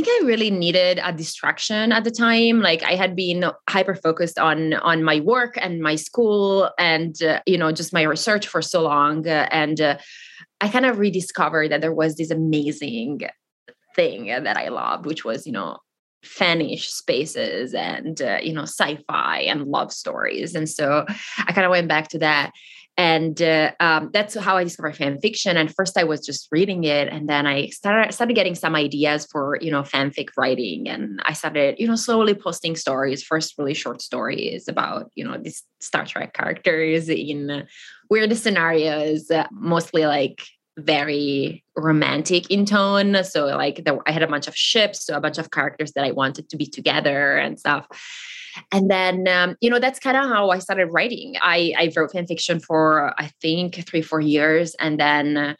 I 0.03 0.05
think 0.05 0.23
I 0.23 0.27
really 0.27 0.51
needed 0.51 0.99
a 1.01 1.13
distraction 1.13 1.93
at 1.93 2.03
the 2.03 2.11
time. 2.11 2.59
Like 2.59 2.83
I 2.83 2.95
had 2.95 3.15
been 3.15 3.45
hyper 3.69 3.95
focused 3.95 4.37
on 4.37 4.73
on 4.73 5.01
my 5.01 5.21
work 5.21 5.57
and 5.61 5.81
my 5.81 5.95
school 5.95 6.69
and 6.77 7.15
uh, 7.23 7.39
you 7.45 7.57
know 7.57 7.71
just 7.71 7.93
my 7.93 8.01
research 8.01 8.45
for 8.45 8.61
so 8.61 8.81
long, 8.81 9.25
uh, 9.25 9.47
and 9.49 9.79
uh, 9.79 9.97
I 10.59 10.67
kind 10.67 10.85
of 10.85 10.99
rediscovered 10.99 11.71
that 11.71 11.79
there 11.79 11.93
was 11.93 12.17
this 12.17 12.31
amazing 12.31 13.21
thing 13.95 14.25
that 14.25 14.57
I 14.57 14.67
loved, 14.67 15.05
which 15.05 15.23
was 15.23 15.47
you 15.47 15.53
know 15.53 15.77
fanish 16.25 16.89
spaces 16.89 17.73
and 17.73 18.21
uh, 18.21 18.39
you 18.43 18.51
know 18.51 18.63
sci-fi 18.63 19.39
and 19.39 19.67
love 19.67 19.91
stories 19.91 20.55
and 20.55 20.69
so 20.69 21.05
i 21.39 21.51
kind 21.51 21.65
of 21.65 21.69
went 21.69 21.89
back 21.89 22.07
to 22.07 22.17
that 22.17 22.53
and 22.97 23.41
uh, 23.41 23.71
um, 23.79 24.09
that's 24.13 24.35
how 24.35 24.57
i 24.57 24.63
discovered 24.63 24.95
fan 24.95 25.19
fiction 25.19 25.57
and 25.57 25.73
first 25.73 25.97
i 25.97 26.03
was 26.03 26.25
just 26.25 26.47
reading 26.51 26.83
it 26.83 27.07
and 27.07 27.27
then 27.27 27.47
i 27.47 27.67
started 27.67 28.13
started 28.13 28.33
getting 28.35 28.55
some 28.55 28.75
ideas 28.75 29.27
for 29.31 29.57
you 29.61 29.71
know 29.71 29.81
fanfic 29.81 30.29
writing 30.37 30.87
and 30.87 31.19
i 31.25 31.33
started 31.33 31.75
you 31.79 31.87
know 31.87 31.95
slowly 31.95 32.33
posting 32.33 32.75
stories 32.75 33.23
first 33.23 33.57
really 33.57 33.73
short 33.73 34.01
stories 34.01 34.67
about 34.67 35.09
you 35.15 35.23
know 35.23 35.37
these 35.41 35.63
star 35.79 36.05
trek 36.05 36.33
characters 36.33 37.09
in 37.09 37.65
weird 38.09 38.35
scenarios 38.37 39.29
uh, 39.31 39.47
mostly 39.51 40.05
like 40.05 40.43
very 40.77 41.63
romantic 41.75 42.49
in 42.49 42.65
tone. 42.65 43.23
So 43.23 43.45
like 43.45 43.83
there, 43.85 43.97
I 44.07 44.11
had 44.11 44.23
a 44.23 44.27
bunch 44.27 44.47
of 44.47 44.55
ships, 44.55 45.05
so 45.05 45.15
a 45.15 45.21
bunch 45.21 45.37
of 45.37 45.51
characters 45.51 45.93
that 45.93 46.03
I 46.03 46.11
wanted 46.11 46.49
to 46.49 46.57
be 46.57 46.65
together 46.65 47.37
and 47.37 47.59
stuff. 47.59 47.87
And 48.71 48.89
then 48.89 49.27
um, 49.27 49.55
you 49.61 49.69
know 49.69 49.79
that's 49.79 49.99
kind 49.99 50.17
of 50.17 50.25
how 50.25 50.49
I 50.49 50.59
started 50.59 50.87
writing. 50.87 51.35
I 51.41 51.73
I 51.77 51.91
wrote 51.95 52.11
fan 52.11 52.27
fiction 52.27 52.59
for 52.59 53.13
I 53.19 53.31
think 53.41 53.87
three 53.87 54.01
four 54.01 54.21
years, 54.21 54.75
and 54.75 54.99
then. 54.99 55.55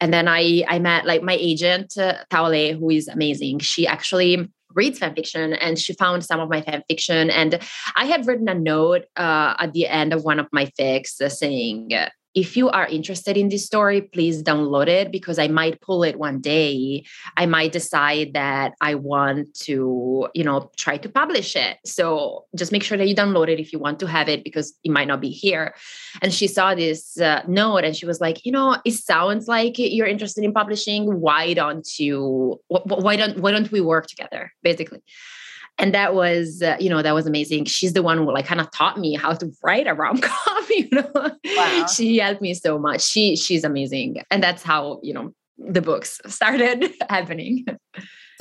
And 0.00 0.12
then 0.12 0.26
I 0.26 0.64
I 0.66 0.80
met 0.80 1.06
like 1.06 1.22
my 1.22 1.34
agent 1.38 1.96
uh, 1.96 2.24
Thao 2.28 2.50
Le, 2.50 2.76
who 2.76 2.90
is 2.90 3.06
amazing. 3.06 3.60
She 3.60 3.86
actually 3.86 4.50
reads 4.74 4.98
fan 4.98 5.14
fiction 5.14 5.52
and 5.54 5.78
she 5.78 5.92
found 5.92 6.24
some 6.24 6.40
of 6.40 6.48
my 6.48 6.62
fan 6.62 6.82
fiction 6.88 7.30
and 7.30 7.58
i 7.96 8.06
had 8.06 8.26
written 8.26 8.48
a 8.48 8.54
note 8.54 9.04
uh, 9.16 9.54
at 9.58 9.72
the 9.74 9.86
end 9.86 10.12
of 10.12 10.24
one 10.24 10.38
of 10.38 10.46
my 10.50 10.66
fics 10.78 11.20
uh, 11.20 11.28
saying 11.28 11.92
if 12.34 12.56
you 12.56 12.70
are 12.70 12.86
interested 12.86 13.36
in 13.36 13.48
this 13.48 13.66
story, 13.66 14.00
please 14.00 14.42
download 14.42 14.88
it 14.88 15.12
because 15.12 15.38
I 15.38 15.48
might 15.48 15.80
pull 15.80 16.02
it 16.02 16.18
one 16.18 16.40
day. 16.40 17.04
I 17.36 17.46
might 17.46 17.72
decide 17.72 18.32
that 18.34 18.74
I 18.80 18.94
want 18.94 19.54
to, 19.60 20.28
you 20.34 20.44
know, 20.44 20.70
try 20.76 20.96
to 20.96 21.08
publish 21.08 21.56
it. 21.56 21.78
So 21.84 22.46
just 22.56 22.72
make 22.72 22.82
sure 22.82 22.96
that 22.96 23.08
you 23.08 23.14
download 23.14 23.48
it 23.48 23.60
if 23.60 23.72
you 23.72 23.78
want 23.78 24.00
to 24.00 24.06
have 24.06 24.28
it 24.28 24.44
because 24.44 24.72
it 24.82 24.90
might 24.90 25.08
not 25.08 25.20
be 25.20 25.30
here. 25.30 25.74
And 26.22 26.32
she 26.32 26.46
saw 26.46 26.74
this 26.74 27.20
uh, 27.20 27.42
note 27.46 27.84
and 27.84 27.94
she 27.94 28.06
was 28.06 28.20
like, 28.20 28.44
you 28.46 28.52
know, 28.52 28.78
it 28.84 28.94
sounds 28.94 29.46
like 29.46 29.74
you're 29.78 30.06
interested 30.06 30.44
in 30.44 30.52
publishing. 30.52 31.20
Why 31.20 31.52
don't 31.54 31.86
you? 31.98 32.60
Why 32.68 33.16
don't 33.16 33.38
Why 33.40 33.50
don't 33.50 33.70
we 33.70 33.80
work 33.80 34.06
together? 34.06 34.52
Basically 34.62 35.02
and 35.78 35.94
that 35.94 36.14
was 36.14 36.62
uh, 36.62 36.76
you 36.78 36.88
know 36.90 37.02
that 37.02 37.14
was 37.14 37.26
amazing. 37.26 37.64
She's 37.64 37.92
the 37.92 38.02
one 38.02 38.18
who 38.18 38.32
like 38.32 38.46
kind 38.46 38.60
of 38.60 38.70
taught 38.70 38.98
me 38.98 39.14
how 39.14 39.32
to 39.34 39.50
write 39.62 39.86
a 39.86 39.94
rom-com 39.94 40.66
you 40.70 40.88
know? 40.92 41.10
Wow. 41.14 41.86
she 41.86 42.18
helped 42.18 42.42
me 42.42 42.54
so 42.54 42.78
much. 42.78 43.02
She 43.02 43.36
she's 43.36 43.64
amazing. 43.64 44.22
And 44.30 44.42
that's 44.42 44.62
how 44.62 45.00
you 45.02 45.14
know 45.14 45.34
the 45.58 45.82
books 45.82 46.20
started 46.26 46.92
happening 47.08 47.64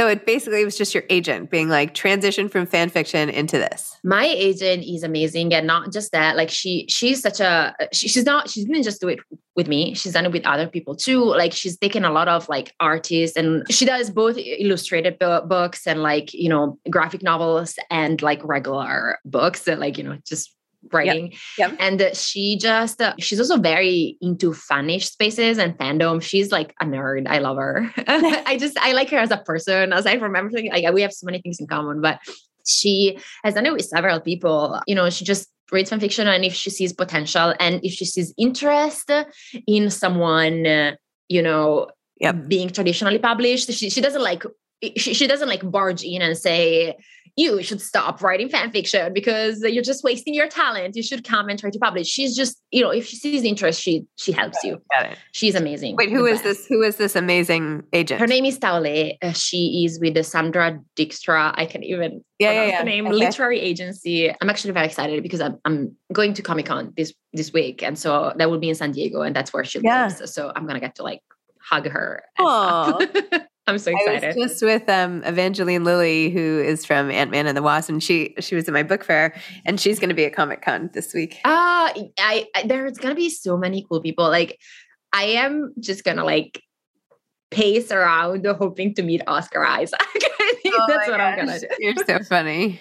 so 0.01 0.07
it 0.07 0.25
basically 0.25 0.65
was 0.65 0.75
just 0.75 0.95
your 0.95 1.03
agent 1.11 1.51
being 1.51 1.69
like 1.69 1.93
transition 1.93 2.49
from 2.49 2.65
fan 2.65 2.89
fiction 2.89 3.29
into 3.29 3.59
this. 3.59 3.95
My 4.03 4.25
agent 4.25 4.83
is 4.83 5.03
amazing, 5.03 5.53
and 5.53 5.67
not 5.67 5.93
just 5.93 6.11
that. 6.11 6.35
Like 6.35 6.49
she, 6.49 6.87
she's 6.89 7.21
such 7.21 7.39
a. 7.39 7.75
She, 7.93 8.07
she's 8.07 8.25
not. 8.25 8.49
She 8.49 8.65
didn't 8.65 8.81
just 8.81 8.99
do 8.99 9.09
it 9.09 9.19
with 9.55 9.67
me. 9.67 9.93
She's 9.93 10.13
done 10.13 10.25
it 10.25 10.31
with 10.31 10.43
other 10.47 10.67
people 10.67 10.95
too. 10.95 11.23
Like 11.23 11.53
she's 11.53 11.77
taken 11.77 12.03
a 12.03 12.11
lot 12.11 12.27
of 12.27 12.49
like 12.49 12.73
artists, 12.79 13.37
and 13.37 13.63
she 13.71 13.85
does 13.85 14.09
both 14.09 14.37
illustrated 14.39 15.19
books 15.19 15.85
and 15.85 16.01
like 16.01 16.33
you 16.33 16.49
know 16.49 16.79
graphic 16.89 17.21
novels 17.21 17.75
and 17.91 18.23
like 18.23 18.43
regular 18.43 19.19
books. 19.23 19.65
That 19.65 19.77
like 19.77 19.99
you 19.99 20.03
know 20.03 20.17
just 20.25 20.51
writing. 20.91 21.31
Yep. 21.57 21.71
Yep. 21.71 21.77
And 21.79 22.15
she 22.15 22.57
just, 22.57 23.01
uh, 23.01 23.13
she's 23.19 23.39
also 23.39 23.57
very 23.57 24.17
into 24.21 24.51
fanish 24.51 25.03
spaces 25.03 25.57
and 25.57 25.77
fandom. 25.77 26.21
She's 26.21 26.51
like 26.51 26.73
a 26.81 26.85
nerd. 26.85 27.27
I 27.27 27.39
love 27.39 27.57
her. 27.57 27.91
I 28.07 28.57
just, 28.59 28.77
I 28.79 28.93
like 28.93 29.09
her 29.09 29.17
as 29.17 29.31
a 29.31 29.37
person. 29.37 29.93
Aside 29.93 30.19
from 30.19 30.35
everything, 30.35 30.71
like 30.71 30.91
we 30.93 31.01
have 31.01 31.13
so 31.13 31.25
many 31.25 31.41
things 31.41 31.59
in 31.59 31.67
common, 31.67 32.01
but 32.01 32.19
she 32.65 33.17
has 33.43 33.53
done 33.53 33.65
it 33.65 33.73
with 33.73 33.85
several 33.85 34.19
people. 34.19 34.81
You 34.87 34.95
know, 34.95 35.09
she 35.09 35.25
just 35.25 35.49
reads 35.71 35.89
fan 35.89 35.99
fiction 35.99 36.27
and 36.27 36.43
if 36.43 36.53
she 36.53 36.69
sees 36.69 36.93
potential 36.93 37.53
and 37.59 37.79
if 37.83 37.93
she 37.93 38.05
sees 38.05 38.33
interest 38.37 39.09
in 39.67 39.89
someone, 39.89 40.65
uh, 40.65 40.95
you 41.29 41.41
know, 41.41 41.87
yep. 42.19 42.47
being 42.47 42.69
traditionally 42.69 43.19
published, 43.19 43.71
she, 43.71 43.89
she 43.89 44.01
doesn't 44.01 44.21
like, 44.21 44.43
she, 44.97 45.13
she 45.13 45.27
doesn't 45.27 45.47
like 45.47 45.69
barge 45.69 46.03
in 46.03 46.21
and 46.21 46.37
say, 46.37 46.97
you 47.35 47.63
should 47.63 47.81
stop 47.81 48.21
writing 48.21 48.49
fan 48.49 48.71
fiction 48.71 49.13
because 49.13 49.61
you're 49.61 49.83
just 49.83 50.03
wasting 50.03 50.33
your 50.33 50.47
talent. 50.47 50.95
You 50.95 51.03
should 51.03 51.23
come 51.23 51.49
and 51.49 51.57
try 51.57 51.69
to 51.69 51.79
publish. 51.79 52.07
She's 52.07 52.35
just, 52.35 52.61
you 52.71 52.81
know, 52.81 52.89
if 52.89 53.05
she 53.07 53.15
sees 53.15 53.43
interest, 53.43 53.81
she 53.81 54.05
she 54.17 54.31
helps 54.31 54.57
you. 54.63 54.81
Got 54.93 55.11
it. 55.11 55.17
She's 55.31 55.55
amazing. 55.55 55.95
Wait, 55.95 56.09
who 56.09 56.25
is 56.25 56.41
this? 56.41 56.65
Who 56.67 56.81
is 56.81 56.97
this 56.97 57.15
amazing 57.15 57.83
agent? 57.93 58.19
Her 58.19 58.27
name 58.27 58.45
is 58.45 58.59
Thao 58.59 58.81
Le. 58.81 59.13
Uh, 59.21 59.33
she 59.33 59.83
is 59.85 59.99
with 59.99 60.13
the 60.13 60.23
Sandra 60.23 60.79
Dijkstra. 60.95 61.53
I 61.55 61.65
can 61.65 61.83
even 61.83 62.23
yeah, 62.39 62.51
yeah, 62.51 62.65
yeah. 62.65 62.79
the 62.79 62.85
name 62.85 63.07
okay. 63.07 63.15
literary 63.15 63.59
agency. 63.59 64.29
I'm 64.29 64.49
actually 64.49 64.73
very 64.73 64.87
excited 64.87 65.21
because 65.23 65.41
I'm 65.41 65.59
I'm 65.65 65.95
going 66.11 66.33
to 66.33 66.41
Comic 66.41 66.65
Con 66.65 66.93
this 66.97 67.13
this 67.33 67.53
week, 67.53 67.83
and 67.83 67.97
so 67.97 68.33
that 68.37 68.49
will 68.49 68.59
be 68.59 68.69
in 68.69 68.75
San 68.75 68.91
Diego, 68.91 69.21
and 69.21 69.35
that's 69.35 69.53
where 69.53 69.63
she 69.63 69.79
yeah. 69.83 70.03
lives. 70.03 70.33
So 70.33 70.51
I'm 70.55 70.65
gonna 70.67 70.79
get 70.79 70.95
to 70.95 71.03
like 71.03 71.21
hug 71.61 71.87
her. 71.87 72.23
I'm 73.67 73.77
so 73.77 73.91
excited. 73.91 74.23
I 74.23 74.27
was 74.27 74.35
just 74.35 74.63
with 74.63 74.89
um, 74.89 75.23
Evangeline 75.23 75.83
Lilly, 75.83 76.29
who 76.29 76.59
is 76.59 76.85
from 76.85 77.11
Ant 77.11 77.31
Man 77.31 77.45
and 77.45 77.55
the 77.55 77.61
Wasp, 77.61 77.89
and 77.89 78.03
she 78.03 78.35
she 78.39 78.55
was 78.55 78.67
at 78.67 78.73
my 78.73 78.83
book 78.83 79.03
fair, 79.03 79.39
and 79.65 79.79
she's 79.79 79.99
going 79.99 80.09
to 80.09 80.15
be 80.15 80.25
at 80.25 80.33
Comic 80.33 80.61
Con 80.61 80.89
this 80.93 81.13
week. 81.13 81.39
Ah, 81.45 81.91
uh, 81.91 82.03
I, 82.19 82.47
I 82.55 82.63
there's 82.63 82.97
going 82.97 83.13
to 83.13 83.19
be 83.19 83.29
so 83.29 83.57
many 83.57 83.85
cool 83.87 84.01
people. 84.01 84.27
Like, 84.29 84.59
I 85.13 85.23
am 85.23 85.73
just 85.79 86.03
gonna 86.03 86.25
like 86.25 86.61
pace 87.51 87.91
around 87.91 88.45
hoping 88.45 88.95
to 88.95 89.03
meet 89.03 89.21
Oscar 89.27 89.65
Isaac. 89.65 89.99
I 90.01 90.55
think 90.63 90.75
oh 90.77 90.85
that's 90.87 91.07
what 91.07 91.17
gosh. 91.17 91.39
I'm 91.39 91.45
gonna 91.45 91.59
do. 91.59 91.67
You're 91.79 91.95
so 92.05 92.19
funny. 92.23 92.79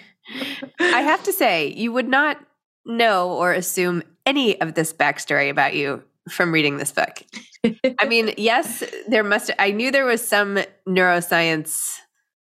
I 0.79 1.01
have 1.01 1.23
to 1.23 1.33
say, 1.33 1.67
you 1.67 1.91
would 1.91 2.07
not 2.07 2.37
know 2.85 3.31
or 3.31 3.53
assume 3.53 4.01
any 4.25 4.59
of 4.61 4.73
this 4.73 4.93
backstory 4.93 5.49
about 5.49 5.75
you 5.75 6.03
from 6.29 6.51
reading 6.51 6.77
this 6.77 6.91
book. 6.91 7.21
I 7.63 8.05
mean, 8.07 8.33
yes, 8.37 8.83
there 9.07 9.23
must 9.23 9.51
I 9.59 9.71
knew 9.71 9.91
there 9.91 10.05
was 10.05 10.25
some 10.25 10.59
neuroscience 10.87 11.97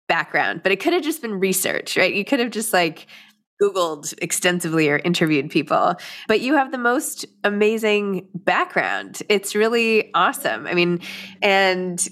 background, 0.08 0.62
but 0.62 0.72
it 0.72 0.80
could 0.80 0.92
have 0.92 1.02
just 1.02 1.22
been 1.22 1.38
research, 1.38 1.96
right? 1.96 2.12
You 2.12 2.24
could 2.24 2.40
have 2.40 2.50
just 2.50 2.72
like 2.72 3.06
Googled 3.62 4.14
extensively 4.20 4.88
or 4.88 4.98
interviewed 4.98 5.50
people, 5.50 5.94
but 6.26 6.40
you 6.40 6.54
have 6.54 6.72
the 6.72 6.78
most 6.78 7.24
amazing 7.44 8.28
background. 8.34 9.22
It's 9.28 9.54
really 9.54 10.12
awesome. 10.14 10.66
I 10.66 10.74
mean, 10.74 11.00
and 11.40 12.06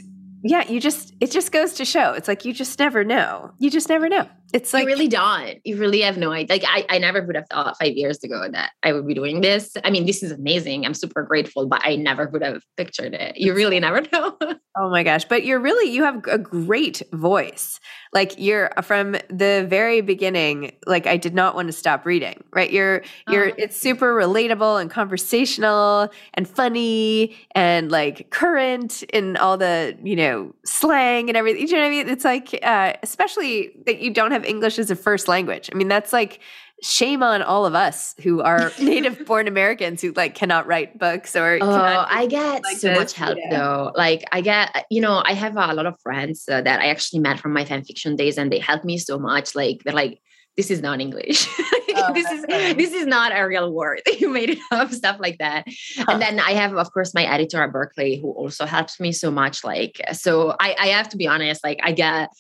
yeah, 0.45 0.69
you 0.69 0.81
just, 0.81 1.15
it 1.21 1.31
just 1.31 1.53
goes 1.53 1.75
to 1.75 1.85
show. 1.85 2.13
It's 2.13 2.29
like 2.29 2.45
you 2.45 2.53
just 2.53 2.79
never 2.79 3.05
know. 3.05 3.53
You 3.59 3.71
just 3.71 3.89
never 3.89 4.09
know. 4.09 4.29
It's 4.53 4.75
like 4.75 4.83
you 4.83 4.87
really 4.87 5.09
don't. 5.09 5.59
You 5.65 5.77
really 5.77 6.03
have 6.03 6.19
no 6.19 6.31
idea. 6.31 6.57
Like 6.57 6.65
I, 6.67 6.85
I 6.91 6.99
never 6.99 7.23
would 7.23 7.37
have 7.37 7.47
thought 7.51 7.77
five 7.79 7.93
years 7.93 8.23
ago 8.23 8.49
that 8.51 8.73
I 8.83 8.93
would 8.93 9.07
be 9.07 9.15
doing 9.15 9.41
this. 9.41 9.77
I 9.85 9.91
mean, 9.91 10.07
this 10.07 10.23
is 10.23 10.31
amazing. 10.31 10.85
I'm 10.85 10.95
super 10.95 11.23
grateful, 11.23 11.67
but 11.67 11.81
I 11.85 11.97
never 11.97 12.29
would 12.29 12.43
have 12.43 12.63
pictured 12.77 13.15
it. 13.15 13.39
You 13.39 13.55
really 13.55 13.81
never 13.81 14.03
know. 14.13 14.37
oh 14.41 14.91
my 14.91 15.03
gosh. 15.03 15.25
But 15.25 15.45
you're 15.45 15.61
really 15.61 15.91
you 15.91 16.05
have 16.05 16.23
a 16.27 16.39
great 16.39 17.03
voice. 17.13 17.81
Like 18.13 18.35
you're 18.37 18.71
from 18.83 19.13
the 19.31 19.67
very 19.69 20.03
beginning, 20.03 20.73
like 20.87 21.07
I 21.07 21.17
did 21.17 21.35
not 21.35 21.55
want 21.55 21.69
to 21.69 21.73
stop 21.73 22.05
reading. 22.05 22.45
Right. 22.53 22.71
You're 22.71 23.03
you're 23.29 23.49
oh. 23.49 23.55
it's 23.57 23.77
super 23.77 24.15
relatable 24.15 24.81
and 24.81 24.91
conversational 24.91 26.11
and 26.35 26.47
funny 26.47 27.37
and 27.55 27.91
like 27.91 28.31
current 28.31 29.03
in 29.05 29.39
all 29.39 29.57
the, 29.57 29.97
you 30.03 30.17
know, 30.17 30.55
slang 30.65 31.31
and 31.31 31.37
everything. 31.37 31.67
You 31.67 31.75
know 31.75 31.81
what 31.81 31.87
I 31.87 31.91
mean? 31.91 32.09
It's 32.09 32.25
like 32.25 32.59
uh, 32.63 32.95
especially 33.03 33.73
that 33.87 34.01
you 34.01 34.13
don't 34.13 34.33
have 34.33 34.42
have 34.43 34.49
English 34.51 34.79
as 34.79 34.91
a 34.91 34.97
first 34.97 35.29
language. 35.29 35.71
I 35.73 35.77
mean, 35.77 35.89
that's 35.89 36.13
like 36.13 36.41
shame 36.83 37.23
on 37.23 37.43
all 37.43 37.65
of 37.65 37.75
us 37.75 38.15
who 38.23 38.43
are 38.43 38.73
native 38.81 39.25
born 39.25 39.47
Americans 39.47 40.03
who 40.03 40.13
like 40.13 40.35
cannot 40.35 40.67
write 40.67 40.99
books 40.99 41.37
or 41.37 41.59
oh, 41.61 42.07
I 42.09 42.27
get 42.27 42.63
like 42.65 42.77
so 42.77 42.89
this, 42.89 42.99
much 42.99 43.13
help 43.13 43.39
yeah. 43.39 43.59
though. 43.59 43.93
Like 43.95 44.25
I 44.33 44.41
get, 44.41 44.85
you 44.91 45.01
know, 45.01 45.23
I 45.25 45.35
have 45.35 45.57
a 45.57 45.75
lot 45.75 45.87
of 45.87 46.01
friends 46.01 46.45
uh, 46.51 46.61
that 46.63 46.81
I 46.81 46.89
actually 46.89 47.21
met 47.21 47.39
from 47.39 47.53
my 47.53 47.65
fan 47.65 47.85
fiction 47.85 48.17
days 48.17 48.37
and 48.37 48.51
they 48.51 48.59
help 48.59 48.85
me 48.85 48.99
so 48.99 49.19
much. 49.19 49.55
Like 49.55 49.83
they're 49.85 49.95
like, 49.95 50.21
this 50.57 50.71
is 50.71 50.83
not 50.83 51.01
English. 51.01 51.49
Oh, 51.95 52.13
this 52.15 52.31
is 52.31 52.45
funny. 52.47 52.73
this 52.73 52.93
is 52.93 53.07
not 53.07 53.33
a 53.37 53.47
real 53.47 53.71
word. 53.71 54.01
you 54.19 54.31
made 54.31 54.49
it 54.49 54.59
up, 54.71 54.91
stuff 54.93 55.19
like 55.21 55.37
that. 55.39 55.67
Huh. 55.97 56.07
And 56.09 56.23
then 56.23 56.41
I 56.41 56.53
have, 56.53 56.75
of 56.75 56.91
course, 56.93 57.13
my 57.13 57.25
editor 57.25 57.63
at 57.63 57.71
Berkley 57.71 58.17
who 58.17 58.31
also 58.31 58.65
helps 58.65 58.99
me 58.99 59.13
so 59.13 59.31
much. 59.31 59.63
Like, 59.63 60.01
so 60.13 60.57
I, 60.59 60.75
I 60.79 60.87
have 60.89 61.11
to 61.11 61.19
be 61.19 61.27
honest, 61.27 61.63
like 61.63 61.81
I 61.83 61.93
get 61.93 62.31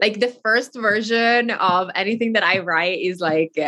like 0.00 0.20
the 0.20 0.28
first 0.42 0.74
version 0.74 1.50
of 1.50 1.90
anything 1.94 2.32
that 2.34 2.42
I 2.42 2.60
write 2.60 3.00
is 3.00 3.20
like 3.20 3.58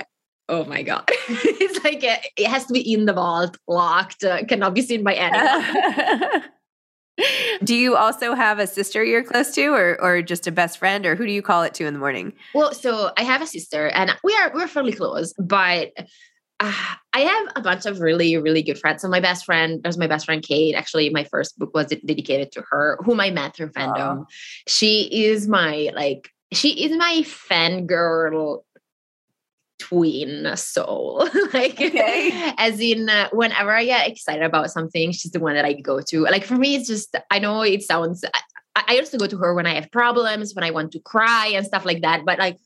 oh 0.49 0.65
my 0.65 0.83
god. 0.83 1.09
It's 1.29 1.83
like 1.85 2.03
it 2.03 2.47
has 2.47 2.67
to 2.67 2.73
be 2.73 2.93
in 2.93 3.07
the 3.07 3.13
vault 3.13 3.57
locked 3.69 4.25
uh, 4.25 4.45
cannot 4.45 4.75
be 4.75 4.83
seen 4.83 5.03
by 5.03 5.15
anyone. 5.15 6.43
Do 7.65 7.75
you 7.75 7.97
also 7.97 8.35
have 8.35 8.59
a 8.59 8.67
sister 8.67 9.05
you're 9.05 9.23
close 9.23 9.55
to 9.55 9.67
or 9.69 10.01
or 10.01 10.23
just 10.23 10.47
a 10.47 10.53
best 10.53 10.79
friend 10.79 11.07
or 11.07 11.15
who 11.15 11.27
do 11.27 11.33
you 11.33 11.43
call 11.43 11.63
it 11.63 11.75
to 11.75 11.87
in 11.87 11.93
the 11.93 12.01
morning? 12.01 12.33
Well 12.55 12.73
so 12.75 13.13
i 13.17 13.23
have 13.23 13.43
a 13.43 13.47
sister 13.47 13.89
and 13.89 14.11
we 14.25 14.35
are 14.35 14.51
we're 14.55 14.67
fairly 14.67 14.93
close 14.93 15.33
but 15.39 15.93
uh, 16.63 16.73
I 17.13 17.21
have 17.21 17.49
a 17.57 17.61
bunch 17.61 17.87
of 17.87 18.01
really, 18.01 18.37
really 18.37 18.63
good 18.63 18.79
friends. 18.79 19.03
So 19.03 19.09
my 19.09 19.19
best 19.19 19.45
friend, 19.45 19.83
there's 19.83 19.99
my 19.99 20.07
best 20.07 20.27
friend 20.27 20.43
Kate. 20.43 20.77
Actually, 20.77 21.11
my 21.11 21.25
first 21.25 21.59
book 21.59 21.75
was 21.75 21.87
dedicated 21.87 22.53
to 22.53 22.63
her, 22.71 22.99
whom 23.05 23.21
I 23.21 23.31
met 23.31 23.57
through 23.57 23.71
fandom. 23.71 24.27
She 24.69 25.27
is 25.27 25.49
my 25.49 25.91
like, 25.95 26.31
she 26.53 26.85
is 26.85 26.97
my 26.97 27.25
fangirl 27.25 28.63
tween 29.81 30.57
soul. 30.57 31.29
like, 31.53 31.81
okay. 31.81 32.53
as 32.59 32.79
in, 32.79 33.09
uh, 33.09 33.29
whenever 33.33 33.73
I 33.73 33.85
get 33.85 34.09
excited 34.09 34.45
about 34.45 34.71
something, 34.71 35.11
she's 35.11 35.33
the 35.33 35.41
one 35.41 35.55
that 35.55 35.65
I 35.65 35.73
go 35.73 36.01
to. 36.01 36.23
Like 36.23 36.45
for 36.45 36.55
me, 36.55 36.77
it's 36.77 36.87
just 36.87 37.17
I 37.31 37.41
know 37.41 37.63
it 37.63 37.83
sounds. 37.83 38.25
I, 38.77 38.85
I 38.89 38.99
also 38.99 39.19
go 39.19 39.27
to 39.27 39.37
her 39.39 39.53
when 39.53 39.67
I 39.67 39.75
have 39.75 39.91
problems, 39.91 40.55
when 40.55 40.65
I 40.65 40.71
want 40.71 40.93
to 40.93 41.01
cry 41.01 41.49
and 41.49 41.67
stuff 41.67 41.85
like 41.85 42.03
that. 42.03 42.25
But 42.25 42.39
like 42.39 42.59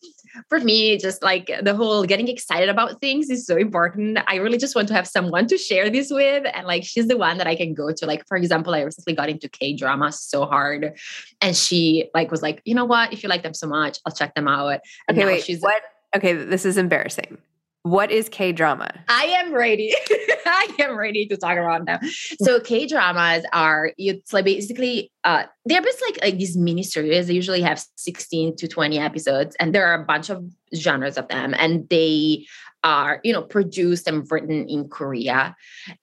for 0.49 0.61
me, 0.61 0.99
just 0.99 1.23
like 1.23 1.51
the 1.63 1.75
whole 1.75 2.05
getting 2.05 2.29
excited 2.29 2.69
about 2.69 3.01
things 3.01 3.31
is 3.31 3.47
so 3.47 3.57
important. 3.57 4.19
I 4.27 4.37
really 4.37 4.59
just 4.59 4.75
want 4.75 4.89
to 4.89 4.95
have 4.95 5.07
someone 5.07 5.47
to 5.49 5.59
share 5.59 5.91
this 5.91 6.11
with. 6.11 6.47
And 6.53 6.67
like, 6.67 6.85
she's 6.85 7.09
the 7.09 7.17
one 7.17 7.39
that 7.39 7.47
I 7.47 7.57
can 7.57 7.75
go 7.75 7.93
to. 7.93 8.07
Like, 8.07 8.27
for 8.27 8.37
example, 8.37 8.75
I 8.75 8.83
recently 8.83 9.15
got 9.15 9.29
into 9.29 9.49
K 9.49 9.75
drama 9.75 10.13
so 10.13 10.45
hard. 10.45 10.99
And 11.41 11.57
she 11.57 12.11
like 12.15 12.31
was 12.31 12.43
like, 12.43 12.63
you 12.65 12.75
know 12.75 12.85
what? 12.85 13.13
If 13.13 13.23
you 13.23 13.29
like 13.29 13.43
them 13.43 13.55
so 13.55 13.67
much, 13.67 13.99
I'll 14.05 14.13
check 14.13 14.35
them 14.35 14.49
out. 14.49 14.81
And 15.09 15.17
okay, 15.17 15.27
wait, 15.27 15.45
she's 15.45 15.61
what? 15.61 15.83
Okay, 16.15 16.33
this 16.33 16.65
is 16.65 16.77
embarrassing. 16.77 17.39
What 17.87 18.11
is 18.11 18.29
K 18.29 18.51
drama? 18.51 18.91
I 19.09 19.27
am 19.27 19.55
ready. 19.55 19.95
I 20.45 20.69
am 20.81 20.97
ready 20.97 21.25
to 21.29 21.37
talk 21.37 21.57
about 21.57 21.87
them. 21.87 22.01
So 22.43 22.59
K 22.59 22.85
dramas 22.89 23.45
are 23.53 23.93
it's 23.97 24.33
like 24.33 24.45
basically 24.45 25.13
uh 25.23 25.45
they're 25.67 25.83
just 25.83 26.03
like, 26.03 26.19
like 26.21 26.37
these 26.37 26.57
mini 26.57 26.83
series. 26.83 27.29
They 27.29 27.35
usually 27.35 27.63
have 27.63 27.81
16 27.95 28.57
to 28.57 28.67
20 28.67 28.99
episodes, 28.99 29.55
and 29.61 29.73
there 29.73 29.87
are 29.87 30.03
a 30.03 30.05
bunch 30.05 30.31
of 30.31 30.45
genres 30.75 31.17
of 31.17 31.29
them, 31.29 31.55
and 31.57 31.89
they 31.89 32.47
are 32.83 33.21
you 33.23 33.33
know 33.33 33.43
produced 33.43 34.09
and 34.09 34.29
written 34.33 34.69
in 34.69 34.89
Korea. 34.89 35.55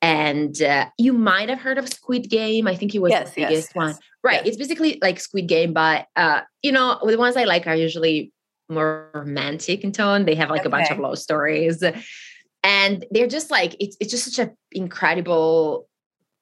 And 0.01 0.61
uh, 0.61 0.85
you 0.97 1.11
might 1.11 1.49
have 1.49 1.59
heard 1.59 1.77
of 1.77 1.89
Squid 1.89 2.29
Game. 2.29 2.65
I 2.65 2.75
think 2.75 2.95
it 2.95 3.01
was 3.01 3.11
yes, 3.11 3.31
the 3.31 3.41
biggest 3.41 3.69
yes, 3.69 3.75
one. 3.75 3.89
Yes. 3.89 3.99
Right. 4.23 4.47
It's 4.47 4.55
basically 4.55 4.99
like 5.01 5.19
Squid 5.19 5.47
Game, 5.47 5.73
but 5.73 6.07
uh, 6.15 6.41
you 6.61 6.71
know, 6.71 6.97
the 7.05 7.17
ones 7.17 7.35
I 7.35 7.43
like 7.43 7.67
are 7.67 7.75
usually 7.75 8.32
more 8.69 9.09
romantic 9.13 9.83
in 9.83 9.91
tone. 9.91 10.25
They 10.25 10.35
have 10.35 10.49
like 10.49 10.61
okay. 10.61 10.67
a 10.67 10.71
bunch 10.71 10.91
of 10.91 10.99
love 10.99 11.17
stories. 11.19 11.83
And 12.63 13.05
they're 13.11 13.27
just 13.27 13.51
like, 13.51 13.75
it's 13.79 13.97
it's 13.99 14.11
just 14.11 14.33
such 14.33 14.47
an 14.47 14.55
incredible 14.71 15.87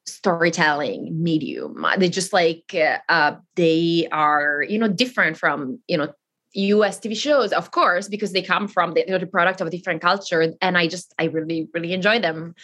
storytelling 0.06 1.10
medium. 1.22 1.86
They 1.98 2.10
just 2.10 2.34
like 2.34 2.76
uh, 3.10 3.36
they 3.56 4.08
are, 4.12 4.64
you 4.68 4.78
know, 4.78 4.88
different 4.88 5.38
from, 5.38 5.80
you 5.88 5.98
know, 5.98 6.14
US 6.54 7.00
TV 7.00 7.16
shows, 7.16 7.54
of 7.54 7.72
course, 7.72 8.10
because 8.10 8.34
they 8.34 8.42
come 8.42 8.68
from 8.68 8.94
the, 8.94 9.06
they're 9.08 9.20
the 9.20 9.26
product 9.26 9.62
of 9.62 9.68
a 9.68 9.70
different 9.70 10.02
culture. 10.02 10.54
And 10.62 10.78
I 10.78 10.88
just 10.88 11.14
I 11.18 11.26
really, 11.26 11.70
really 11.74 11.94
enjoy 11.94 12.20
them. 12.20 12.56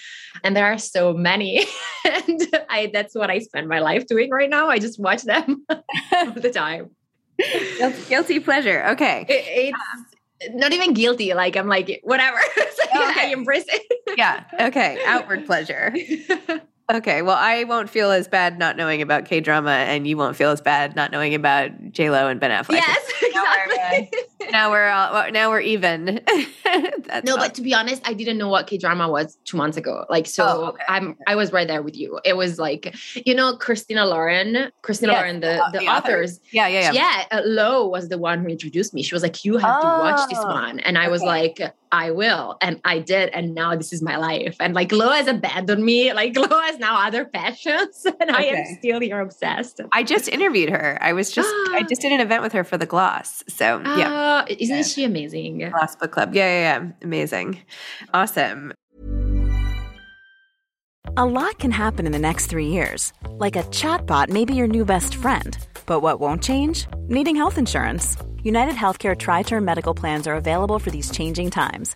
And 0.44 0.56
there 0.56 0.66
are 0.66 0.78
so 0.78 1.14
many. 1.14 1.66
and 2.06 2.42
I 2.70 2.92
that's 2.94 3.16
what 3.16 3.30
I 3.30 3.40
spend 3.40 3.68
my 3.68 3.80
life 3.80 4.06
doing 4.06 4.30
right 4.30 4.50
now. 4.50 4.68
I 4.70 4.78
just 4.80 5.00
watch 5.00 5.24
them 5.24 5.66
all 5.70 6.32
the 6.32 6.52
time 6.52 6.92
guilty 8.10 8.39
pleasure. 8.39 8.86
Okay. 8.89 9.25
It, 9.27 9.74
it's 10.39 10.56
not 10.56 10.74
even 10.74 10.94
guilty. 10.94 11.34
Like 11.34 11.56
I'm 11.56 11.67
like, 11.67 12.01
whatever. 12.03 12.38
like, 12.58 12.89
oh, 12.94 13.10
okay. 13.12 13.29
I 13.29 13.34
embrace 13.34 13.65
it. 13.67 14.17
yeah. 14.17 14.44
Okay. 14.60 15.00
Outward 15.06 15.46
pleasure. 15.46 15.94
Okay, 16.89 17.22
well, 17.22 17.36
I 17.38 17.65
won't 17.65 17.89
feel 17.89 18.12
as 18.12 18.29
bad 18.29 18.58
not 18.58 18.77
knowing 18.77 19.01
about 19.01 19.25
K 19.25 19.41
drama, 19.41 19.72
and 19.72 20.08
you 20.08 20.15
won't 20.15 20.38
feel 20.38 20.52
as 20.52 20.62
bad 20.62 20.95
not 20.95 21.12
knowing 21.12 21.36
about 21.36 21.91
J 21.91 22.10
Lo 22.10 22.30
and 22.30 22.39
Ben 22.39 22.50
Affleck. 22.50 22.76
Yes, 22.76 23.12
exactly. 23.21 24.10
Now 24.39 24.69
we're, 24.69 24.88
now 24.88 25.12
we're 25.13 25.21
all, 25.23 25.32
now 25.32 25.50
we're 25.50 25.62
even. 25.62 26.06
no, 26.06 26.21
awesome. 27.10 27.23
but 27.23 27.56
to 27.56 27.62
be 27.62 27.73
honest, 27.73 28.02
I 28.06 28.13
didn't 28.13 28.38
know 28.38 28.50
what 28.50 28.67
K 28.67 28.78
drama 28.78 29.10
was 29.10 29.38
two 29.45 29.58
months 29.58 29.78
ago. 29.78 30.06
Like, 30.10 30.28
so 30.28 30.45
oh, 30.45 30.65
okay. 30.67 30.84
I'm 30.88 31.17
I 31.28 31.36
was 31.36 31.52
right 31.52 31.67
there 31.67 31.82
with 31.82 31.95
you. 31.95 32.19
It 32.23 32.38
was 32.38 32.60
like 32.60 32.95
you 33.26 33.34
know 33.34 33.58
Christina 33.58 34.06
Lauren, 34.06 34.71
Christina 34.82 35.13
yes, 35.13 35.19
Lauren, 35.19 35.39
the 35.39 35.69
the, 35.71 35.80
the 35.80 35.88
authors. 35.88 36.39
Yeah, 36.52 36.67
yeah, 36.67 36.91
yeah. 36.91 37.26
Yeah, 37.32 37.39
uh, 37.39 37.41
Lo 37.45 37.88
was 37.88 38.10
the 38.10 38.17
one 38.17 38.43
who 38.43 38.47
introduced 38.47 38.93
me. 38.93 39.04
She 39.04 39.15
was 39.15 39.23
like, 39.23 39.43
"You 39.43 39.58
have 39.58 39.78
oh, 39.80 39.82
to 39.82 39.88
watch 40.04 40.30
this 40.30 40.39
oh, 40.39 40.47
one," 40.47 40.80
and 40.82 40.97
I 40.97 41.04
okay. 41.04 41.12
was 41.12 41.23
like 41.23 41.60
I 41.91 42.12
will. 42.12 42.58
And 42.62 42.80
I 42.84 43.00
did. 43.00 43.30
And 43.30 43.56
now 43.56 43.76
this 43.76 43.93
is 43.93 44.02
my 44.02 44.17
life. 44.17 44.56
And 44.60 44.73
like 44.73 44.91
Lo 44.91 45.10
has 45.10 45.28
abandoned 45.28 45.84
me. 45.84 46.13
Like 46.17 46.36
Lo 46.36 46.47
has 46.47 46.80
now 46.80 47.06
other 47.06 47.26
passions. 47.26 48.06
And 48.19 48.32
okay. 48.32 48.52
I 48.52 48.58
am 48.58 48.78
still 48.80 49.00
here 49.00 49.19
obsessed. 49.19 49.80
I 49.91 50.02
just 50.02 50.28
interviewed 50.28 50.69
her. 50.69 50.97
I 51.00 51.13
was 51.13 51.32
just, 51.32 51.47
I 51.69 51.84
just 51.89 52.02
did 52.02 52.12
an 52.12 52.19
event 52.19 52.41
with 52.41 52.54
her 52.54 52.63
for 52.63 52.76
the 52.78 52.88
Gloss. 52.88 53.43
So 53.47 53.80
yeah. 53.84 54.12
Uh, 54.12 54.27
isn't 54.48 54.76
yeah. 54.76 54.84
she 54.84 55.04
amazing? 55.04 55.72
Last 55.72 56.00
Book 56.00 56.12
Club. 56.12 56.34
Yeah, 56.34 56.48
yeah, 56.48 56.80
yeah. 56.84 56.92
Amazing. 57.02 57.60
Awesome. 58.13 58.74
A 61.16 61.26
lot 61.26 61.58
can 61.58 61.72
happen 61.72 62.06
in 62.06 62.12
the 62.12 62.20
next 62.20 62.48
three 62.48 62.68
years. 62.68 63.12
Like 63.40 63.56
a 63.56 63.63
chatbot 63.63 64.30
may 64.30 64.46
be 64.46 64.54
your 64.54 64.68
new 64.68 64.86
best 64.86 65.16
friend. 65.16 65.58
But 65.86 66.02
what 66.02 66.20
won't 66.20 66.44
change? 66.44 66.86
Needing 67.08 67.36
health 67.36 67.58
insurance. 67.58 68.18
United 68.44 68.76
Healthcare 68.76 69.18
Tri 69.18 69.42
Term 69.44 69.66
Medical 69.66 69.96
Plans 69.96 70.28
are 70.28 70.36
available 70.36 70.80
for 70.80 70.92
these 70.92 71.10
changing 71.10 71.50
times. 71.50 71.96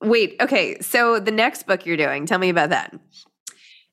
Wait, 0.00 0.36
okay. 0.40 0.78
So 0.80 1.18
the 1.18 1.30
next 1.30 1.66
book 1.66 1.84
you're 1.86 1.96
doing, 1.96 2.26
tell 2.26 2.38
me 2.38 2.48
about 2.48 2.70
that. 2.70 2.94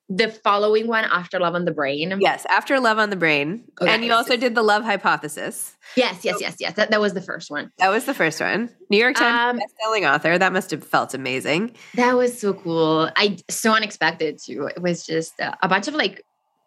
The 0.08 0.28
following 0.28 0.86
one 0.86 1.04
after 1.04 1.40
Love 1.40 1.56
on 1.56 1.64
the 1.64 1.72
Brain. 1.72 2.16
Yes, 2.20 2.46
after 2.48 2.78
Love 2.78 3.00
on 3.00 3.10
the 3.10 3.16
Brain. 3.16 3.64
Okay. 3.82 3.92
And 3.92 4.04
you 4.04 4.12
also 4.12 4.36
did 4.36 4.54
the 4.54 4.62
Love 4.62 4.84
Hypothesis. 4.84 5.76
Yes, 5.96 6.24
yes, 6.24 6.40
yes, 6.40 6.56
yes. 6.60 6.74
That, 6.74 6.92
that 6.92 7.00
was 7.00 7.14
the 7.14 7.20
first 7.20 7.50
one. 7.50 7.72
That 7.78 7.88
was 7.88 8.04
the 8.04 8.14
first 8.14 8.40
one. 8.40 8.70
New 8.88 8.98
York 8.98 9.16
Times 9.16 9.54
um, 9.54 9.58
best-selling 9.58 10.06
author. 10.06 10.38
That 10.38 10.52
must 10.52 10.70
have 10.70 10.84
felt 10.84 11.12
amazing. 11.12 11.74
That 11.94 12.16
was 12.16 12.38
so 12.38 12.54
cool. 12.54 13.10
I 13.16 13.36
so 13.50 13.72
unexpected 13.72 14.38
too. 14.40 14.68
It 14.76 14.80
was 14.80 15.04
just 15.04 15.40
uh, 15.40 15.56
a 15.60 15.66
bunch 15.66 15.88
of 15.88 15.94
like 15.94 16.24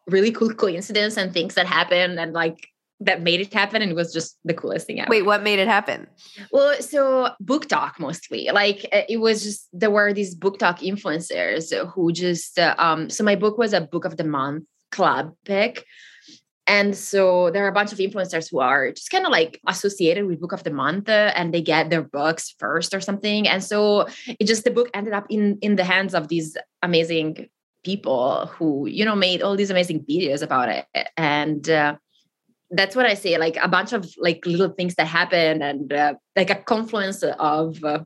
really 0.07 0.31
cool 0.31 0.53
coincidence 0.53 1.15
and 1.15 1.31
things 1.33 1.55
that 1.55 1.65
happened 1.65 2.19
and 2.19 2.33
like 2.33 2.67
that 3.01 3.21
made 3.21 3.39
it 3.39 3.53
happen 3.53 3.81
and 3.81 3.91
it 3.91 3.95
was 3.95 4.11
just 4.11 4.37
the 4.43 4.53
coolest 4.53 4.87
thing 4.87 4.99
ever. 4.99 5.09
Wait, 5.09 5.25
what 5.25 5.43
made 5.43 5.59
it 5.59 5.67
happen? 5.67 6.07
Well, 6.51 6.81
so 6.81 7.29
BookTok 7.43 7.99
mostly. 7.99 8.49
Like 8.51 8.85
uh, 8.91 9.01
it 9.07 9.17
was 9.17 9.43
just 9.43 9.67
there 9.71 9.91
were 9.91 10.13
these 10.13 10.35
BookTok 10.35 10.79
influencers 10.79 11.73
who 11.93 12.11
just 12.11 12.59
uh, 12.59 12.75
um 12.77 13.09
so 13.09 13.23
my 13.23 13.35
book 13.35 13.57
was 13.57 13.73
a 13.73 13.81
book 13.81 14.05
of 14.05 14.17
the 14.17 14.23
month 14.23 14.65
club 14.91 15.33
pick. 15.45 15.85
And 16.67 16.95
so 16.95 17.49
there 17.49 17.65
are 17.65 17.69
a 17.69 17.73
bunch 17.73 17.91
of 17.91 17.97
influencers 17.97 18.51
who 18.51 18.59
are 18.59 18.91
just 18.91 19.09
kind 19.09 19.25
of 19.25 19.31
like 19.31 19.59
associated 19.67 20.27
with 20.27 20.39
book 20.39 20.51
of 20.51 20.63
the 20.63 20.69
month 20.69 21.09
uh, 21.09 21.31
and 21.35 21.51
they 21.51 21.63
get 21.63 21.89
their 21.89 22.03
books 22.03 22.53
first 22.59 22.93
or 22.93 23.01
something. 23.01 23.47
And 23.47 23.63
so 23.63 24.07
it 24.27 24.45
just 24.45 24.65
the 24.65 24.71
book 24.71 24.89
ended 24.93 25.13
up 25.13 25.25
in 25.29 25.57
in 25.61 25.77
the 25.77 25.83
hands 25.83 26.13
of 26.13 26.27
these 26.27 26.57
amazing 26.83 27.49
people 27.83 28.47
who 28.47 28.87
you 28.87 29.05
know 29.05 29.15
made 29.15 29.41
all 29.41 29.55
these 29.55 29.69
amazing 29.69 30.01
videos 30.01 30.41
about 30.41 30.69
it 30.69 30.85
and 31.15 31.69
uh, 31.69 31.95
that's 32.71 32.95
what 32.95 33.05
I 33.05 33.13
say, 33.15 33.37
like 33.37 33.57
a 33.61 33.67
bunch 33.67 33.93
of 33.93 34.11
like 34.17 34.45
little 34.45 34.69
things 34.69 34.95
that 34.95 35.07
happen 35.07 35.61
and 35.61 35.91
uh, 35.91 36.13
like 36.35 36.49
a 36.49 36.55
confluence 36.55 37.23
of 37.23 37.83
uh, 37.83 38.03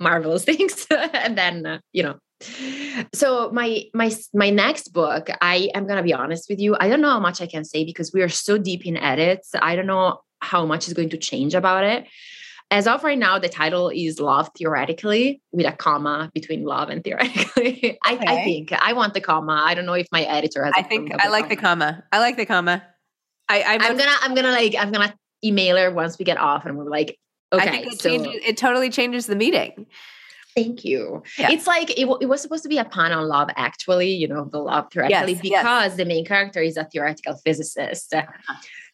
marvelous 0.00 0.44
things. 0.50 0.86
and 0.90 1.36
then, 1.36 1.66
uh, 1.66 1.78
you 1.92 2.02
know, 2.02 2.18
so 3.14 3.50
my 3.52 3.84
my 3.94 4.10
my 4.34 4.50
next 4.50 4.92
book, 4.92 5.28
I 5.40 5.70
am 5.74 5.86
gonna 5.86 6.02
be 6.02 6.12
honest 6.12 6.48
with 6.48 6.60
you. 6.60 6.76
I 6.78 6.88
don't 6.88 7.00
know 7.00 7.10
how 7.10 7.20
much 7.20 7.40
I 7.40 7.46
can 7.46 7.64
say 7.64 7.84
because 7.84 8.12
we 8.12 8.22
are 8.22 8.28
so 8.28 8.58
deep 8.58 8.86
in 8.86 8.96
edits. 8.96 9.50
I 9.54 9.74
don't 9.74 9.86
know 9.86 10.20
how 10.40 10.66
much 10.66 10.86
is 10.86 10.94
going 10.94 11.10
to 11.10 11.16
change 11.16 11.54
about 11.54 11.84
it. 11.84 12.06
As 12.70 12.88
of 12.88 13.04
right 13.04 13.18
now, 13.18 13.38
the 13.38 13.48
title 13.48 13.90
is 13.94 14.18
Love 14.18 14.50
Theoretically 14.58 15.40
with 15.52 15.66
a 15.66 15.72
comma 15.72 16.30
between 16.34 16.64
love 16.64 16.90
and 16.90 17.02
theoretically. 17.02 17.96
I, 18.04 18.14
okay. 18.14 18.26
I, 18.26 18.44
think 18.44 18.72
I 18.72 18.92
want 18.92 19.14
the 19.14 19.20
comma. 19.20 19.62
I 19.64 19.74
don't 19.74 19.86
know 19.86 19.92
if 19.92 20.08
my 20.10 20.22
editor 20.22 20.64
has. 20.64 20.74
I 20.76 20.82
think 20.82 21.12
I 21.14 21.28
like 21.28 21.44
comma. 21.44 21.48
the 21.48 21.56
comma. 21.56 22.04
I 22.12 22.18
like 22.18 22.36
the 22.36 22.44
comma. 22.46 22.82
I, 23.48 23.62
I'm, 23.62 23.82
I'm 23.82 23.96
gonna, 23.96 24.16
I'm 24.22 24.34
gonna 24.34 24.50
like, 24.50 24.74
I'm 24.78 24.92
gonna 24.92 25.14
email 25.44 25.76
her 25.76 25.90
once 25.90 26.18
we 26.18 26.24
get 26.24 26.38
off, 26.38 26.66
and 26.66 26.76
we're 26.76 26.84
like, 26.84 27.18
okay, 27.52 27.84
it, 27.84 28.00
so, 28.00 28.08
changes, 28.08 28.42
it 28.44 28.56
totally 28.56 28.90
changes 28.90 29.26
the 29.26 29.36
meeting. 29.36 29.86
Thank 30.56 30.84
you. 30.86 31.22
Yeah. 31.38 31.50
It's 31.50 31.66
like 31.66 31.90
it, 31.90 32.08
it, 32.20 32.26
was 32.26 32.40
supposed 32.40 32.62
to 32.62 32.68
be 32.70 32.78
a 32.78 32.84
pun 32.84 33.12
on 33.12 33.28
love, 33.28 33.50
actually, 33.56 34.12
you 34.12 34.26
know, 34.26 34.48
the 34.50 34.58
love 34.58 34.86
theoretically, 34.90 35.34
yes, 35.34 35.42
because 35.42 35.88
yes. 35.90 35.96
the 35.96 36.06
main 36.06 36.24
character 36.24 36.62
is 36.62 36.78
a 36.78 36.84
theoretical 36.84 37.34
physicist. 37.44 38.14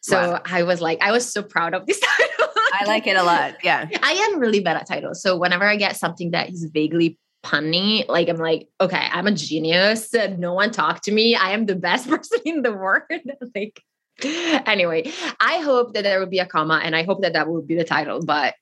So 0.01 0.33
wow. 0.33 0.41
I 0.43 0.63
was 0.63 0.81
like, 0.81 1.01
I 1.01 1.13
was 1.13 1.31
so 1.31 1.41
proud 1.41 1.73
of 1.73 1.85
this 1.85 1.99
title. 2.17 2.47
I 2.73 2.83
like 2.85 3.07
it 3.07 3.15
a 3.15 3.23
lot. 3.23 3.55
Yeah. 3.63 3.87
I 4.01 4.11
am 4.11 4.39
really 4.39 4.59
bad 4.59 4.75
at 4.75 4.87
titles. 4.87 5.21
So 5.21 5.37
whenever 5.37 5.65
I 5.65 5.77
get 5.77 5.95
something 5.95 6.31
that 6.31 6.49
is 6.49 6.65
vaguely 6.73 7.17
punny, 7.45 8.07
like 8.09 8.27
I'm 8.27 8.37
like, 8.37 8.67
okay, 8.81 9.07
I'm 9.11 9.27
a 9.27 9.31
genius. 9.31 10.13
No 10.37 10.53
one 10.53 10.71
talk 10.71 11.01
to 11.03 11.13
me. 11.13 11.35
I 11.35 11.51
am 11.51 11.65
the 11.65 11.75
best 11.75 12.09
person 12.09 12.39
in 12.43 12.61
the 12.61 12.73
world. 12.73 13.03
like 13.55 13.81
anyway, 14.23 15.11
I 15.39 15.59
hope 15.59 15.93
that 15.93 16.03
there 16.03 16.19
will 16.19 16.27
be 16.27 16.39
a 16.39 16.45
comma 16.45 16.81
and 16.83 16.95
I 16.95 17.03
hope 17.03 17.21
that 17.21 17.33
that 17.33 17.47
will 17.47 17.61
be 17.61 17.75
the 17.75 17.83
title, 17.83 18.23
but 18.23 18.55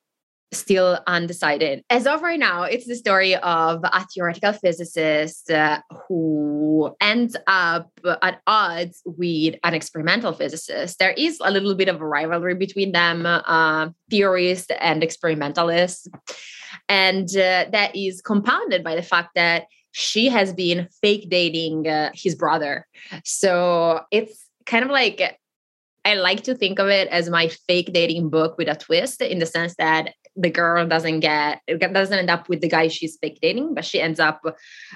still 0.54 1.00
undecided. 1.08 1.84
As 1.90 2.06
of 2.06 2.22
right 2.22 2.40
now, 2.40 2.64
it's 2.64 2.86
the 2.86 2.96
story 2.96 3.36
of 3.36 3.82
a 3.84 4.06
theoretical 4.14 4.54
physicist 4.54 5.50
uh, 5.50 5.80
who 6.08 6.94
ends 7.00 7.38
up 7.48 7.90
at 8.22 8.42
odds 8.48 9.02
with 9.06 9.56
an 9.64 9.74
experimental 9.74 10.34
physicist. 10.34 11.00
There 11.00 11.12
is 11.12 11.40
a 11.42 11.52
little 11.52 11.76
bit 11.76 11.88
of 11.88 12.02
a 12.02 12.06
rivalry 12.06 12.56
between 12.56 12.92
them, 12.92 13.26
uh, 13.26 13.90
theorist 14.10 14.72
and 14.80 15.04
experimentalist. 15.04 16.10
And 16.90 17.30
uh, 17.30 17.66
that 17.72 17.96
is 17.96 18.22
compounded 18.22 18.84
by 18.84 18.96
the 18.96 19.02
fact 19.02 19.30
that 19.36 19.66
she 19.92 20.28
has 20.28 20.54
been 20.54 20.88
fake 21.02 21.30
dating 21.30 21.88
uh, 21.88 22.12
his 22.14 22.36
brother. 22.36 22.88
So 23.24 24.02
it's 24.12 24.46
kind 24.66 24.84
of 24.84 24.92
like 24.92 25.38
I 26.04 26.16
like 26.16 26.44
to 26.44 26.56
think 26.56 26.80
of 26.80 26.88
it 26.88 27.08
as 27.10 27.30
my 27.30 27.48
fake 27.48 27.94
dating 27.94 28.30
book 28.30 28.58
with 28.58 28.68
a 28.68 28.76
twist 28.76 29.22
in 29.22 29.40
the 29.40 29.46
sense 29.46 29.76
that 29.78 30.14
the 30.36 30.50
girl 30.50 30.88
doesn't 30.88 31.20
get 31.20 31.62
doesn't 31.68 32.18
end 32.18 32.30
up 32.30 32.50
with 32.50 32.62
the 32.62 32.70
guy 32.70 32.88
she's 32.88 33.18
fake 33.22 33.40
dating, 33.42 33.76
but 33.76 33.86
she 33.86 34.02
ends 34.02 34.20
up 34.20 34.42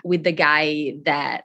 with 0.03 0.23
the 0.23 0.31
guy 0.31 0.93
that 1.05 1.43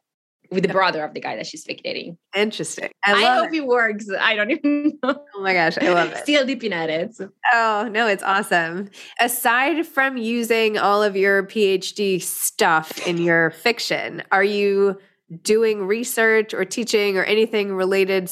with 0.51 0.65
the 0.65 0.73
brother 0.73 1.05
of 1.05 1.15
the 1.15 1.21
guy 1.21 1.37
that 1.37 1.47
she's 1.47 1.65
fake 1.65 1.83
dating. 1.85 2.19
Interesting. 2.35 2.91
I, 3.05 3.13
I 3.13 3.37
hope 3.37 3.53
it. 3.53 3.59
it. 3.59 3.67
works. 3.67 4.07
I 4.19 4.35
don't 4.35 4.51
even 4.65 4.99
know. 5.03 5.25
Oh 5.35 5.43
my 5.43 5.53
gosh, 5.53 5.79
I 5.79 5.93
love 5.93 6.11
it. 6.11 6.19
Still 6.19 6.45
deep 6.47 6.65
in 6.65 6.73
it. 6.73 7.17
Oh 7.53 7.89
no, 7.91 8.07
it's 8.07 8.23
awesome. 8.23 8.91
Aside 9.21 9.87
from 9.87 10.17
using 10.17 10.79
all 10.79 11.03
of 11.03 11.17
your 11.17 11.45
PhD 11.45 12.21
stuff 12.21 13.07
in 13.07 13.19
your 13.19 13.51
fiction, 13.51 14.23
are 14.33 14.45
you 14.45 14.99
doing 15.43 15.87
research 15.87 16.53
or 16.53 16.65
teaching 16.65 17.17
or 17.17 17.23
anything 17.23 17.75
related 17.75 18.29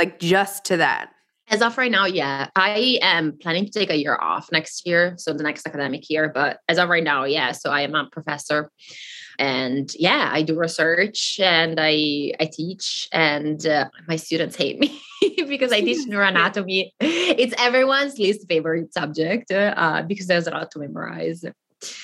like 0.00 0.18
just 0.18 0.64
to 0.66 0.78
that? 0.78 1.10
As 1.48 1.62
of 1.62 1.76
right 1.76 1.90
now, 1.90 2.06
yeah. 2.06 2.48
I 2.56 2.98
am 3.02 3.36
planning 3.36 3.66
to 3.66 3.70
take 3.70 3.90
a 3.90 3.96
year 3.96 4.16
off 4.20 4.50
next 4.52 4.86
year, 4.86 5.14
so 5.18 5.32
the 5.32 5.42
next 5.42 5.66
academic 5.66 6.08
year. 6.08 6.30
But 6.32 6.60
as 6.68 6.78
of 6.78 6.88
right 6.88 7.02
now, 7.02 7.24
yeah. 7.24 7.52
So 7.52 7.70
I 7.70 7.82
am 7.82 7.94
a 7.94 8.08
professor, 8.10 8.70
and 9.38 9.92
yeah, 9.98 10.30
I 10.32 10.42
do 10.42 10.56
research 10.56 11.40
and 11.42 11.78
I 11.78 12.32
I 12.40 12.48
teach, 12.50 13.08
and 13.12 13.66
uh, 13.66 13.88
my 14.06 14.16
students 14.16 14.56
hate 14.56 14.78
me 14.78 15.02
because 15.48 15.72
I 15.72 15.80
teach 15.80 16.08
neuroanatomy. 16.08 16.90
It's 17.42 17.54
everyone's 17.58 18.18
least 18.18 18.48
favorite 18.48 18.92
subject 18.92 19.50
uh, 19.52 20.02
because 20.06 20.26
there's 20.26 20.46
a 20.46 20.50
lot 20.50 20.70
to 20.72 20.78
memorize. 20.78 21.44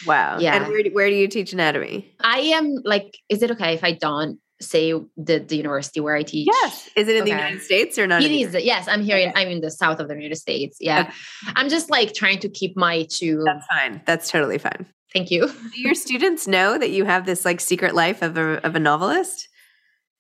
Wow. 0.07 0.39
Yeah. 0.39 0.57
And 0.57 0.69
where 0.69 0.83
do, 0.83 0.91
where 0.95 1.11
do 1.11 1.17
you 1.17 1.29
teach 1.29 1.53
anatomy? 1.53 2.11
I 2.21 2.39
am 2.59 2.77
like, 2.85 3.19
is 3.29 3.43
it 3.43 3.51
okay 3.51 3.75
if 3.75 3.85
I 3.85 3.93
don't 3.93 4.39
say 4.61 4.93
the, 5.17 5.39
the 5.39 5.57
university 5.57 6.01
where 6.01 6.17
I 6.17 6.23
teach? 6.23 6.49
Yes. 6.51 6.89
Is 6.97 7.09
it 7.09 7.17
in 7.17 7.23
okay. 7.23 7.31
the 7.31 7.37
United 7.37 7.63
States 7.63 7.99
or 7.99 8.07
not? 8.07 8.23
It 8.23 8.31
is. 8.31 8.55
Yes. 8.65 8.89
I'm 8.89 9.03
here. 9.03 9.17
Okay. 9.17 9.27
In, 9.27 9.33
I'm 9.35 9.49
in 9.49 9.61
the 9.61 9.71
south 9.71 10.01
of 10.01 10.09
the 10.09 10.15
United 10.15 10.37
States. 10.37 10.79
Yeah. 10.81 11.01
Okay. 11.01 11.13
I'm 11.57 11.69
just 11.69 11.91
like 11.91 12.15
trying 12.15 12.39
to 12.41 12.49
keep 12.49 12.77
my 12.77 13.07
two. 13.11 13.43
That's 13.45 13.67
fine. 13.67 14.03
That's 14.07 14.31
totally 14.31 14.59
fine. 14.59 14.87
Thank 15.13 15.31
you. 15.31 15.47
Do 15.75 15.81
your 15.81 15.95
students 15.95 16.47
know 16.47 16.79
that 16.79 16.91
you 16.91 17.05
have 17.05 17.27
this 17.27 17.45
like 17.45 17.61
secret 17.61 17.95
life 17.95 18.23
of 18.23 18.37
a, 18.37 18.65
of 18.65 18.75
a 18.77 18.81
novelist? 18.81 19.49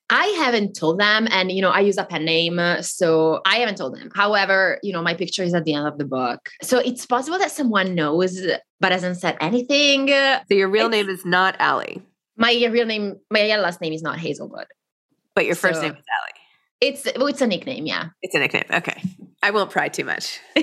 I 0.08 0.26
haven't 0.38 0.76
told 0.76 1.00
them. 1.00 1.26
And, 1.30 1.50
you 1.50 1.60
know, 1.60 1.70
I 1.70 1.80
use 1.80 1.98
a 1.98 2.04
pen 2.04 2.24
name. 2.24 2.60
So 2.80 3.40
I 3.44 3.56
haven't 3.56 3.76
told 3.76 3.96
them. 3.96 4.10
However, 4.14 4.78
you 4.82 4.92
know, 4.92 5.02
my 5.02 5.14
picture 5.14 5.42
is 5.42 5.52
at 5.52 5.64
the 5.64 5.74
end 5.74 5.88
of 5.88 5.98
the 5.98 6.04
book. 6.04 6.48
So 6.62 6.78
it's 6.78 7.04
possible 7.06 7.38
that 7.38 7.50
someone 7.50 7.94
knows, 7.94 8.40
but 8.78 8.92
hasn't 8.92 9.16
said 9.16 9.36
anything. 9.40 10.08
So 10.08 10.54
your 10.54 10.68
real 10.68 10.86
it's, 10.86 10.92
name 10.92 11.08
is 11.08 11.24
not 11.24 11.60
Ali. 11.60 12.02
My 12.36 12.52
real 12.70 12.86
name, 12.86 13.16
my 13.30 13.56
last 13.56 13.80
name 13.80 13.92
is 13.92 14.02
not 14.02 14.18
Hazelwood. 14.18 14.66
But 15.34 15.46
your 15.46 15.54
first 15.54 15.80
so 15.80 15.82
name 15.82 15.92
is 15.92 15.98
Ali. 15.98 16.32
It's 16.80 17.06
well, 17.16 17.26
it's 17.28 17.40
a 17.40 17.46
nickname, 17.46 17.86
yeah. 17.86 18.08
It's 18.22 18.34
a 18.34 18.38
nickname. 18.38 18.64
Okay. 18.70 19.02
I 19.42 19.50
won't 19.50 19.70
pry 19.70 19.88
too 19.88 20.04
much. 20.04 20.40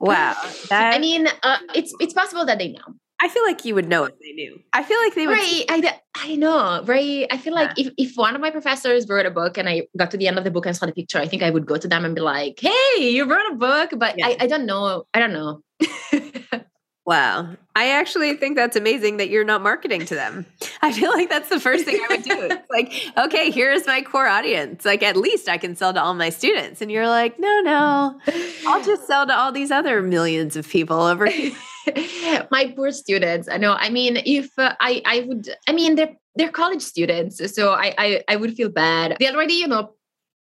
wow. 0.00 0.34
That, 0.68 0.94
I 0.94 0.98
mean, 0.98 1.28
uh, 1.42 1.58
it's 1.74 1.94
it's 2.00 2.12
possible 2.12 2.44
that 2.46 2.58
they 2.58 2.68
know. 2.72 2.94
I 3.22 3.28
feel 3.28 3.44
like 3.44 3.64
you 3.66 3.74
would 3.74 3.86
know 3.86 4.04
if 4.04 4.18
they 4.18 4.32
knew. 4.32 4.58
I 4.72 4.82
feel 4.82 4.98
like 4.98 5.14
they 5.14 5.26
would. 5.26 5.36
Right. 5.36 5.64
I, 5.68 6.00
I 6.14 6.36
know. 6.36 6.82
Right. 6.84 7.26
I 7.30 7.36
feel 7.36 7.54
like 7.54 7.78
if, 7.78 7.92
if 7.98 8.16
one 8.16 8.34
of 8.34 8.40
my 8.40 8.50
professors 8.50 9.06
wrote 9.08 9.26
a 9.26 9.30
book 9.30 9.58
and 9.58 9.68
I 9.68 9.82
got 9.96 10.10
to 10.12 10.16
the 10.16 10.26
end 10.26 10.38
of 10.38 10.44
the 10.44 10.50
book 10.50 10.64
and 10.64 10.74
saw 10.74 10.86
the 10.86 10.92
picture, 10.92 11.18
I 11.18 11.28
think 11.28 11.42
I 11.42 11.50
would 11.50 11.66
go 11.66 11.76
to 11.76 11.86
them 11.86 12.06
and 12.06 12.14
be 12.14 12.22
like, 12.22 12.58
hey, 12.60 13.10
you 13.10 13.30
wrote 13.30 13.52
a 13.52 13.56
book. 13.56 13.90
But 13.98 14.14
yeah. 14.16 14.28
I, 14.28 14.36
I 14.40 14.46
don't 14.46 14.64
know. 14.64 15.04
I 15.12 15.20
don't 15.20 15.34
know. 15.34 15.60
Wow. 17.10 17.56
I 17.74 17.88
actually 17.88 18.34
think 18.34 18.54
that's 18.54 18.76
amazing 18.76 19.16
that 19.16 19.30
you're 19.30 19.42
not 19.42 19.62
marketing 19.62 20.06
to 20.06 20.14
them. 20.14 20.46
I 20.82 20.92
feel 20.92 21.10
like 21.10 21.28
that's 21.28 21.48
the 21.48 21.58
first 21.58 21.84
thing 21.84 22.00
I 22.08 22.14
would 22.14 22.22
do. 22.22 22.40
It's 22.42 22.70
like, 22.70 23.26
okay, 23.26 23.50
here's 23.50 23.84
my 23.84 24.00
core 24.02 24.28
audience. 24.28 24.84
Like, 24.84 25.02
at 25.02 25.16
least 25.16 25.48
I 25.48 25.58
can 25.58 25.74
sell 25.74 25.92
to 25.92 26.00
all 26.00 26.14
my 26.14 26.30
students. 26.30 26.80
And 26.80 26.88
you're 26.88 27.08
like, 27.08 27.36
no, 27.40 27.62
no, 27.62 28.20
I'll 28.64 28.84
just 28.84 29.08
sell 29.08 29.26
to 29.26 29.36
all 29.36 29.50
these 29.50 29.72
other 29.72 30.02
millions 30.02 30.54
of 30.54 30.68
people 30.68 31.00
over 31.00 31.26
here. 31.26 31.50
my 32.52 32.72
poor 32.76 32.92
students. 32.92 33.48
I 33.48 33.56
know. 33.56 33.72
I 33.72 33.90
mean, 33.90 34.22
if 34.24 34.56
uh, 34.56 34.76
I, 34.78 35.02
I 35.04 35.24
would, 35.26 35.48
I 35.66 35.72
mean, 35.72 35.96
they're, 35.96 36.14
they're 36.36 36.52
college 36.52 36.82
students. 36.82 37.42
So 37.52 37.72
I, 37.72 37.92
I, 37.98 38.24
I 38.28 38.36
would 38.36 38.54
feel 38.54 38.68
bad. 38.68 39.16
They 39.18 39.28
already, 39.28 39.54
you 39.54 39.66
know, 39.66 39.94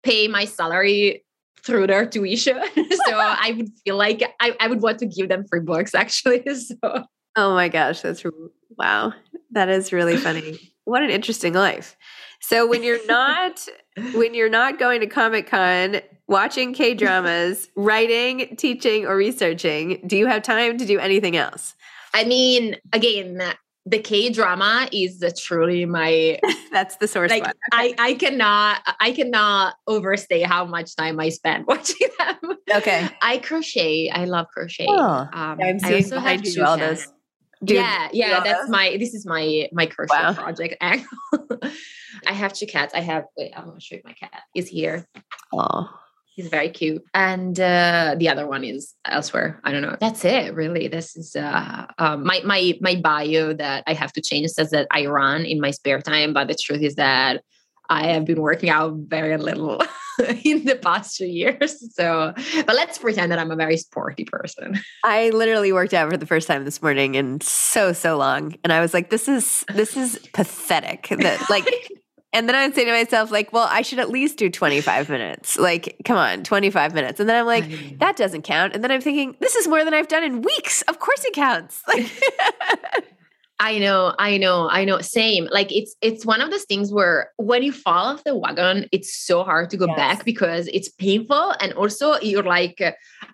pay 0.04 0.28
my 0.28 0.46
salary 0.46 1.24
through 1.66 1.88
their 1.88 2.06
tuition. 2.06 2.60
so 2.76 3.14
I 3.16 3.54
would 3.58 3.70
feel 3.86 3.98
like 3.98 4.24
I, 4.40 4.56
I 4.60 4.68
would 4.68 4.82
want 4.82 5.00
to 5.00 5.06
give 5.06 5.30
them 5.30 5.46
free 5.50 5.62
books 5.62 5.94
actually. 5.96 6.44
So 6.56 7.06
Oh 7.38 7.54
my 7.54 7.70
gosh, 7.70 8.02
that's 8.02 8.24
wow. 8.78 9.14
That 9.52 9.70
is 9.70 9.94
really 9.94 10.18
funny. 10.18 10.60
What 10.84 11.04
an 11.04 11.10
interesting 11.10 11.54
life. 11.54 11.96
So 12.42 12.68
when 12.68 12.84
you're 12.84 13.06
not 13.06 13.66
when 14.14 14.34
you're 14.34 14.50
not 14.50 14.80
going 14.80 15.00
to 15.02 15.08
Comic 15.08 15.48
Con, 15.48 16.02
watching 16.28 16.74
K 16.74 16.94
dramas, 16.94 17.70
writing, 17.76 18.56
teaching, 18.58 19.06
or 19.06 19.16
researching, 19.16 20.02
do 20.06 20.18
you 20.18 20.28
have 20.28 20.42
time 20.42 20.78
to 20.78 20.86
do 20.86 21.00
anything 21.00 21.38
else? 21.38 21.76
I 22.14 22.26
mean, 22.26 22.76
again, 22.92 23.42
the 23.86 24.00
K 24.00 24.30
drama 24.30 24.88
is 24.92 25.24
truly 25.40 25.86
my 25.86 26.40
that's 26.72 26.98
the 26.98 27.08
source. 27.08 27.32
Like 27.32 27.52
I, 27.72 27.94
I 27.98 28.14
cannot 28.14 28.82
I 29.00 29.12
cannot 29.12 29.76
overstay 29.88 30.42
how 30.42 30.66
much 30.66 30.96
time 30.96 31.20
I 31.20 31.30
spend 31.30 31.66
watching 31.68 32.10
them. 32.18 32.58
Okay. 32.74 33.10
I 33.22 33.38
crochet. 33.40 34.10
I 34.10 34.26
love 34.26 34.48
crochet. 34.54 34.86
Oh, 34.88 35.28
um, 35.34 35.60
I'm 35.62 35.80
seeing 35.80 36.10
behind 36.10 36.46
you 36.46 36.64
all 36.64 36.78
this. 36.78 37.08
Dude, 37.64 37.78
yeah, 37.78 38.10
yeah, 38.12 38.40
that's 38.40 38.70
my 38.70 38.98
this 38.98 39.14
is 39.14 39.26
my 39.26 39.70
my 39.72 39.86
crochet 39.86 40.16
wow. 40.16 40.34
project 40.34 40.76
I 40.82 42.34
have 42.34 42.54
two 42.54 42.66
cats. 42.66 42.94
I 42.94 43.02
have 43.02 43.26
wait, 43.38 43.54
I'm 43.56 43.66
gonna 43.66 43.80
show 43.80 43.96
you 43.96 44.02
my 44.04 44.14
cat 44.14 44.44
is 44.56 44.68
here. 44.68 45.08
Oh. 45.54 45.90
He's 46.34 46.48
very 46.48 46.70
cute. 46.70 47.04
And 47.14 47.60
uh, 47.60 48.16
the 48.18 48.30
other 48.30 48.48
one 48.48 48.64
is 48.64 48.94
elsewhere. 49.06 49.60
I 49.66 49.72
don't 49.72 49.82
know. 49.82 49.98
That's 50.00 50.24
it, 50.24 50.56
really. 50.56 50.88
This 50.88 51.18
is 51.18 51.36
uh, 51.36 51.88
um, 51.98 52.26
my 52.26 52.42
my 52.46 52.74
my 52.80 52.96
bio 52.96 53.54
that 53.54 53.84
I 53.86 53.94
have 53.94 54.14
to 54.14 54.22
change 54.22 54.50
says 54.52 54.70
that 54.72 54.88
I 54.92 55.08
run 55.08 55.44
in 55.44 55.60
my 55.60 55.72
spare 55.72 56.00
time, 56.02 56.34
but 56.34 56.48
the 56.48 56.56
truth 56.56 56.82
is 56.82 56.96
that 56.96 57.44
I 57.90 58.08
have 58.08 58.24
been 58.24 58.40
working 58.40 58.70
out 58.70 58.94
very 58.96 59.36
little 59.36 59.84
in 60.46 60.64
the 60.64 60.80
past 60.82 61.18
two 61.18 61.26
years. 61.26 61.94
So, 61.94 62.34
but 62.66 62.76
let's 62.76 62.98
pretend 62.98 63.34
that 63.34 63.40
I'm 63.40 63.52
a 63.52 63.58
very 63.58 63.76
sporty 63.76 64.24
person. 64.24 64.80
I 65.04 65.32
literally 65.32 65.74
worked 65.74 65.94
out 65.94 66.10
for 66.10 66.16
the 66.16 66.26
first 66.26 66.48
time 66.48 66.64
this 66.64 66.82
morning 66.82 67.16
in 67.16 67.42
so 67.42 67.92
so 67.92 68.16
long, 68.18 68.56
and 68.64 68.72
I 68.72 68.80
was 68.80 68.94
like, 68.94 69.10
"This 69.10 69.28
is 69.28 69.66
this 69.74 69.98
is 69.98 70.18
pathetic." 70.34 71.10
That 71.10 71.50
like 71.50 71.66
And 72.34 72.48
then 72.48 72.56
I'd 72.56 72.74
say 72.74 72.86
to 72.86 72.92
myself, 72.92 73.30
like, 73.30 73.52
well, 73.52 73.68
I 73.70 73.82
should 73.82 74.00
at 74.00 74.10
least 74.10 74.38
do 74.38 74.50
25 74.50 75.10
minutes. 75.10 75.58
Like, 75.58 75.98
come 76.06 76.18
on, 76.18 76.44
25 76.44 76.94
minutes. 76.94 77.20
And 77.20 77.28
then 77.28 77.38
I'm 77.38 77.46
like, 77.46 78.00
that 78.00 78.16
doesn't 78.16 78.44
count. 78.44 78.74
And 78.74 78.84
then 78.84 78.92
I'm 78.92 79.02
thinking, 79.02 79.36
this 79.40 79.56
is 79.56 79.68
more 79.68 79.84
than 79.84 79.94
I've 79.94 80.08
done 80.08 80.24
in 80.24 80.42
weeks. 80.42 80.82
Of 80.84 81.00
course 81.00 81.24
it 81.26 81.34
counts. 81.34 81.84
Like, 81.92 82.10
I 83.62 83.78
know, 83.78 84.16
I 84.18 84.38
know, 84.38 84.68
I 84.72 84.86
know. 84.86 85.02
Same. 85.02 85.48
Like 85.52 85.72
it's 85.72 85.96
it's 86.02 86.26
one 86.26 86.42
of 86.42 86.50
those 86.50 86.64
things 86.64 86.92
where 86.92 87.30
when 87.38 87.62
you 87.62 87.72
fall 87.72 88.08
off 88.08 88.24
the 88.24 88.36
wagon, 88.36 88.90
it's 88.92 89.16
so 89.16 89.44
hard 89.44 89.70
to 89.70 89.78
go 89.78 89.86
yes. 89.86 89.96
back 89.96 90.26
because 90.26 90.68
it's 90.74 90.90
painful, 90.90 91.54
and 91.60 91.72
also 91.74 92.20
you're 92.22 92.42
like, 92.42 92.82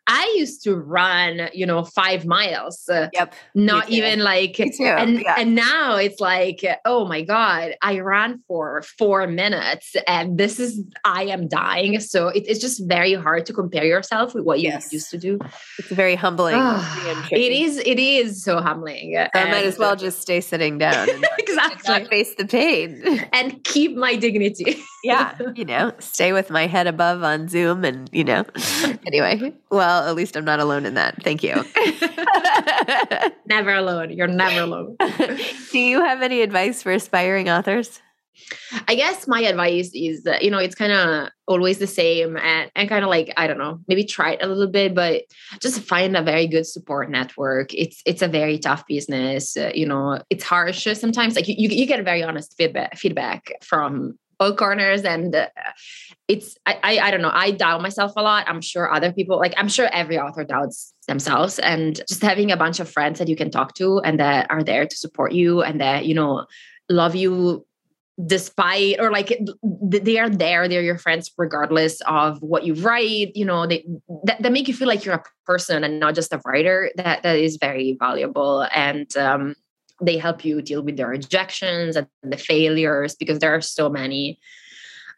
I 0.07 0.33
used 0.37 0.63
to 0.63 0.75
run, 0.75 1.49
you 1.53 1.65
know, 1.65 1.83
five 1.83 2.25
miles. 2.25 2.87
Uh, 2.89 3.09
yep. 3.13 3.33
Not 3.53 3.89
even 3.89 4.19
like, 4.19 4.59
and 4.59 4.71
yeah. 4.79 5.35
and 5.37 5.55
now 5.55 5.97
it's 5.97 6.19
like, 6.19 6.65
oh 6.85 7.05
my 7.05 7.21
god, 7.21 7.75
I 7.81 7.99
ran 7.99 8.41
for 8.47 8.83
four 8.97 9.27
minutes, 9.27 9.95
and 10.07 10.37
this 10.37 10.59
is 10.59 10.81
I 11.03 11.23
am 11.23 11.47
dying. 11.47 11.99
So 11.99 12.29
it, 12.29 12.45
it's 12.47 12.59
just 12.59 12.87
very 12.87 13.13
hard 13.13 13.45
to 13.47 13.53
compare 13.53 13.85
yourself 13.85 14.33
with 14.33 14.43
what 14.43 14.59
you 14.59 14.69
yes. 14.69 14.93
used 14.93 15.09
to 15.11 15.17
do. 15.17 15.39
It's 15.77 15.89
very 15.89 16.15
humbling. 16.15 16.55
Ah, 16.57 17.27
it 17.31 17.51
is. 17.51 17.77
It 17.77 17.99
is 17.99 18.43
so 18.43 18.61
humbling. 18.61 19.17
I 19.17 19.45
might 19.45 19.65
as 19.65 19.77
well 19.77 19.95
just 19.95 20.21
stay 20.21 20.41
sitting 20.41 20.77
down 20.77 21.09
and 21.09 21.25
exactly 21.37 21.87
not 21.87 22.07
face 22.09 22.35
the 22.35 22.45
pain 22.45 23.27
and 23.33 23.63
keep 23.63 23.95
my 23.95 24.15
dignity. 24.15 24.77
yeah, 25.03 25.37
you 25.55 25.65
know, 25.65 25.93
stay 25.99 26.33
with 26.33 26.49
my 26.49 26.67
head 26.67 26.87
above 26.87 27.23
on 27.23 27.47
Zoom, 27.47 27.83
and 27.83 28.09
you 28.11 28.23
know. 28.23 28.45
Anyway, 29.07 29.53
well, 29.69 29.96
at 30.05 30.15
least 30.15 30.35
I'm 30.35 30.45
not 30.45 30.59
alone 30.59 30.85
in 30.85 30.95
that. 30.95 31.21
Thank 31.23 31.43
you. 31.43 31.63
never 33.45 33.73
alone. 33.73 34.11
You're 34.11 34.27
never 34.27 34.61
alone. 34.61 34.97
Do 35.71 35.79
you 35.79 36.01
have 36.01 36.21
any 36.21 36.41
advice 36.41 36.83
for 36.83 36.91
aspiring 36.91 37.49
authors? 37.49 38.01
I 38.87 38.95
guess 38.95 39.27
my 39.27 39.41
advice 39.41 39.91
is 39.93 40.23
that, 40.23 40.43
you 40.43 40.51
know, 40.51 40.59
it's 40.59 40.75
kind 40.75 40.91
of 40.91 41.29
always 41.47 41.79
the 41.79 41.87
same 41.87 42.37
and, 42.37 42.71
and 42.75 42.87
kind 42.87 43.03
of 43.03 43.09
like, 43.09 43.33
I 43.35 43.47
don't 43.47 43.57
know, 43.57 43.79
maybe 43.87 44.03
try 44.03 44.33
it 44.33 44.43
a 44.43 44.47
little 44.47 44.67
bit, 44.67 44.93
but 44.93 45.23
just 45.59 45.81
find 45.81 46.15
a 46.15 46.21
very 46.21 46.47
good 46.47 46.65
support 46.65 47.09
network. 47.09 47.73
It's, 47.73 48.01
it's 48.05 48.21
a 48.21 48.27
very 48.27 48.59
tough 48.59 48.85
business. 48.87 49.57
Uh, 49.57 49.71
you 49.73 49.85
know, 49.85 50.21
it's 50.29 50.43
harsh 50.43 50.87
sometimes. 50.93 51.35
Like 51.35 51.47
you, 51.47 51.55
you 51.57 51.85
get 51.85 52.03
very 52.03 52.23
honest 52.23 52.55
feedback, 52.57 52.97
feedback 52.97 53.51
from 53.61 54.17
all 54.39 54.53
corners 54.53 55.03
and 55.03 55.35
uh, 55.35 55.47
it's 56.27 56.57
I, 56.65 56.79
I, 56.83 56.99
I 56.99 57.11
don't 57.11 57.21
know. 57.21 57.31
I 57.33 57.51
doubt 57.51 57.81
myself 57.81 58.13
a 58.15 58.21
lot. 58.21 58.47
I'm 58.47 58.61
sure 58.61 58.93
other 58.93 59.11
people 59.11 59.37
like 59.37 59.53
i'm 59.57 59.69
sure 59.69 59.87
every 59.91 60.17
author 60.19 60.43
doubts 60.43 60.93
themselves. 61.07 61.59
And 61.59 62.01
just 62.07 62.21
having 62.21 62.51
a 62.51 62.57
bunch 62.57 62.79
of 62.79 62.89
friends 62.89 63.19
that 63.19 63.27
you 63.27 63.35
can 63.35 63.49
talk 63.49 63.73
to 63.75 63.99
and 63.99 64.19
that 64.19 64.47
are 64.49 64.63
there 64.63 64.85
to 64.85 64.95
support 64.95 65.31
you 65.31 65.61
and 65.61 65.81
that 65.81 66.05
you 66.05 66.13
know 66.13 66.45
love 66.89 67.15
you 67.15 67.65
despite 68.25 68.99
or 68.99 69.11
like 69.11 69.39
they 69.81 70.17
are 70.17 70.29
there. 70.29 70.67
They're 70.67 70.81
your 70.81 70.97
friends 70.97 71.31
regardless 71.37 72.01
of 72.01 72.41
what 72.41 72.63
you 72.63 72.73
write 72.75 73.35
you 73.35 73.45
know 73.45 73.65
they 73.65 73.85
that, 74.25 74.41
that 74.41 74.51
make 74.51 74.67
you 74.67 74.73
feel 74.73 74.87
like 74.87 75.05
you're 75.05 75.15
a 75.15 75.23
person 75.45 75.83
and 75.83 75.99
not 75.99 76.15
just 76.15 76.33
a 76.33 76.41
writer. 76.45 76.91
That 76.95 77.23
that 77.23 77.37
is 77.37 77.57
very 77.57 77.95
valuable. 77.99 78.67
And 78.73 79.15
um, 79.17 79.55
they 80.01 80.17
help 80.17 80.45
you 80.45 80.61
deal 80.61 80.81
with 80.81 80.97
the 80.97 81.05
rejections 81.05 81.95
and 81.95 82.07
the 82.23 82.37
failures 82.37 83.15
because 83.15 83.39
there 83.39 83.53
are 83.55 83.61
so 83.61 83.89
many 83.89 84.39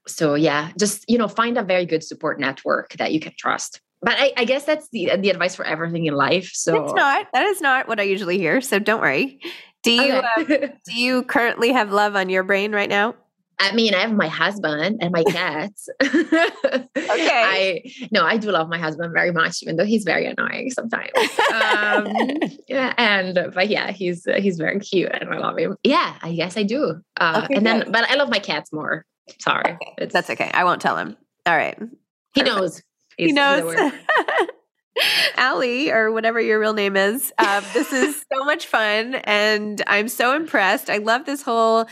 so 0.07 0.35
yeah 0.35 0.71
just 0.79 1.05
you 1.07 1.17
know 1.17 1.27
find 1.27 1.57
a 1.57 1.63
very 1.63 1.85
good 1.85 2.03
support 2.03 2.39
network 2.39 2.93
that 2.93 3.11
you 3.11 3.19
can 3.19 3.33
trust 3.37 3.81
but 4.01 4.15
I, 4.17 4.31
I 4.37 4.45
guess 4.45 4.63
that's 4.63 4.87
the 4.91 5.11
the 5.17 5.29
advice 5.29 5.55
for 5.55 5.65
everything 5.65 6.05
in 6.05 6.13
life 6.13 6.51
so 6.53 6.83
it's 6.83 6.93
not 6.93 7.27
that 7.33 7.45
is 7.47 7.61
not 7.61 7.87
what 7.87 7.99
i 7.99 8.03
usually 8.03 8.37
hear 8.37 8.61
so 8.61 8.79
don't 8.79 9.01
worry 9.01 9.39
do 9.83 9.91
you 9.91 10.13
okay. 10.37 10.63
uh, 10.63 10.67
do 10.85 10.99
you 10.99 11.23
currently 11.23 11.71
have 11.71 11.91
love 11.91 12.15
on 12.15 12.29
your 12.29 12.43
brain 12.43 12.71
right 12.71 12.89
now? 12.89 13.15
I 13.59 13.73
mean, 13.73 13.93
I 13.93 13.99
have 13.99 14.13
my 14.13 14.27
husband 14.27 14.99
and 15.01 15.11
my 15.11 15.23
cats. 15.27 15.89
okay. 16.01 16.81
I 16.95 17.81
no, 18.11 18.23
I 18.23 18.37
do 18.37 18.51
love 18.51 18.69
my 18.69 18.77
husband 18.77 19.13
very 19.13 19.31
much, 19.31 19.61
even 19.61 19.75
though 19.75 19.85
he's 19.85 20.05
very 20.05 20.25
annoying 20.25 20.71
sometimes. 20.71 21.11
um, 21.53 22.07
yeah, 22.67 22.93
and 22.97 23.51
but 23.53 23.67
yeah, 23.69 23.91
he's 23.91 24.25
uh, 24.25 24.39
he's 24.39 24.57
very 24.57 24.79
cute 24.79 25.11
and 25.11 25.29
I 25.29 25.37
love 25.37 25.57
him. 25.57 25.75
Yeah, 25.83 26.15
I 26.21 26.33
guess 26.33 26.55
I 26.57 26.63
do. 26.63 27.01
Uh, 27.19 27.41
okay, 27.43 27.55
and 27.55 27.65
good. 27.65 27.83
then, 27.83 27.91
but 27.91 28.09
I 28.09 28.15
love 28.15 28.29
my 28.29 28.39
cats 28.39 28.71
more. 28.71 29.05
Sorry, 29.39 29.73
okay. 29.73 30.07
that's 30.07 30.29
okay. 30.29 30.49
I 30.53 30.63
won't 30.63 30.81
tell 30.81 30.97
him. 30.97 31.17
All 31.45 31.55
right, 31.55 31.77
he 32.33 32.43
knows. 32.43 32.81
he 33.17 33.33
knows. 33.33 33.75
Ali, 35.37 35.91
or 35.91 36.11
whatever 36.11 36.41
your 36.41 36.59
real 36.59 36.73
name 36.73 36.97
is. 36.97 37.31
Um, 37.37 37.63
this 37.73 37.93
is 37.93 38.25
so 38.33 38.43
much 38.43 38.65
fun, 38.67 39.15
and 39.15 39.81
I'm 39.87 40.09
so 40.09 40.35
impressed. 40.35 40.89
I 40.89 40.97
love 40.97 41.25
this 41.25 41.41
whole 41.41 41.87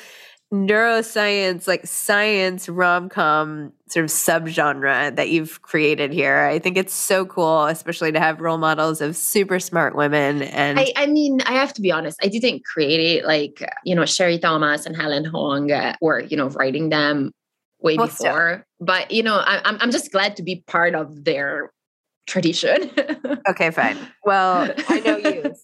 neuroscience, 0.53 1.67
like 1.67 1.85
science 1.85 2.69
rom 2.69 3.09
com 3.09 3.73
sort 3.87 4.05
of 4.05 4.11
subgenre 4.11 5.15
that 5.15 5.29
you've 5.29 5.61
created 5.61 6.13
here. 6.13 6.45
I 6.45 6.59
think 6.59 6.77
it's 6.77 6.93
so 6.93 7.25
cool, 7.25 7.65
especially 7.65 8.11
to 8.11 8.19
have 8.19 8.39
role 8.39 8.57
models 8.57 9.01
of 9.01 9.15
super 9.15 9.59
smart 9.59 9.95
women. 9.95 10.43
And 10.43 10.79
I, 10.79 10.93
I 10.95 11.07
mean, 11.07 11.41
I 11.45 11.53
have 11.53 11.73
to 11.73 11.81
be 11.81 11.91
honest, 11.91 12.17
I 12.21 12.27
didn't 12.27 12.63
create 12.65 12.99
it. 12.99 13.25
Like, 13.25 13.63
you 13.83 13.95
know, 13.95 14.05
Sherry 14.05 14.39
Thomas 14.39 14.85
and 14.85 14.95
Helen 14.95 15.25
Hoang 15.25 15.71
were, 16.01 16.21
you 16.21 16.37
know, 16.37 16.47
writing 16.49 16.89
them 16.89 17.31
way 17.79 17.97
well, 17.97 18.07
before. 18.07 18.65
So. 18.79 18.85
But 18.85 19.11
you 19.11 19.23
know, 19.23 19.37
I, 19.37 19.61
I'm 19.65 19.77
I'm 19.79 19.91
just 19.91 20.11
glad 20.11 20.35
to 20.37 20.43
be 20.43 20.63
part 20.67 20.95
of 20.95 21.25
their 21.25 21.71
tradition. 22.27 22.91
okay, 23.49 23.71
fine. 23.71 23.97
Well, 24.23 24.73
I 24.89 24.99
know 24.99 25.16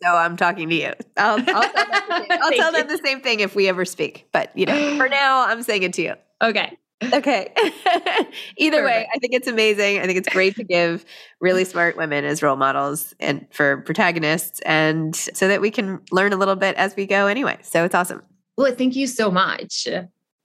so 0.04 0.16
I'm 0.16 0.38
talking 0.38 0.70
to 0.70 0.76
you. 0.76 0.94
I'll, 1.18 1.40
I'll 1.40 1.44
tell, 1.44 1.62
them, 1.62 1.72
the 1.84 2.18
same, 2.18 2.40
I'll 2.42 2.52
tell 2.58 2.72
them 2.72 2.88
the 2.88 3.02
same 3.04 3.22
thing 3.22 3.40
if 3.40 3.56
we 3.56 3.68
ever 3.68 3.86
speak. 3.86 4.28
But 4.32 4.56
you 4.58 4.66
know, 4.66 4.98
for 4.98 5.10
now, 5.10 5.48
I'm 5.48 5.64
saying 5.64 5.84
it 5.84 5.94
to 5.94 6.02
you. 6.02 6.14
Okay. 6.42 6.78
Okay. 7.12 7.52
Either 8.58 8.82
Perfect. 8.82 8.86
way, 8.86 9.08
I 9.14 9.20
think 9.20 9.34
it's 9.34 9.48
amazing. 9.48 10.00
I 10.00 10.06
think 10.06 10.18
it's 10.18 10.30
great 10.30 10.56
to 10.56 10.64
give 10.64 11.06
really 11.42 11.66
smart 11.66 11.98
women 11.98 12.24
as 12.24 12.42
role 12.42 12.56
models 12.56 13.14
and 13.20 13.46
for 13.52 13.78
protagonists, 13.82 14.60
and 14.62 15.16
so 15.16 15.48
that 15.48 15.62
we 15.62 15.72
can 15.72 16.00
learn 16.12 16.34
a 16.34 16.38
little 16.38 16.56
bit 16.56 16.76
as 16.76 16.96
we 16.96 17.06
go. 17.06 17.28
Anyway, 17.28 17.58
so 17.62 17.84
it's 17.84 17.96
awesome. 17.96 18.22
Well, 18.58 18.74
thank 18.76 18.96
you 18.96 19.08
so 19.08 19.32
much. 19.32 19.88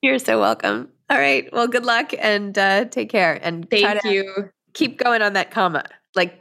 You're 0.03 0.19
so 0.19 0.41
welcome. 0.41 0.89
All 1.11 1.19
right. 1.19 1.51
Well, 1.53 1.69
good 1.69 1.85
luck 1.85 2.13
and 2.19 2.57
uh, 2.59 2.85
take 2.87 3.11
care. 3.11 3.39
And 3.43 3.69
thank 3.71 4.05
you. 4.05 4.51
Keep 4.75 4.99
going 4.99 5.23
on 5.23 5.33
that 5.33 5.51
comma. 5.51 5.85
Like, 6.15 6.39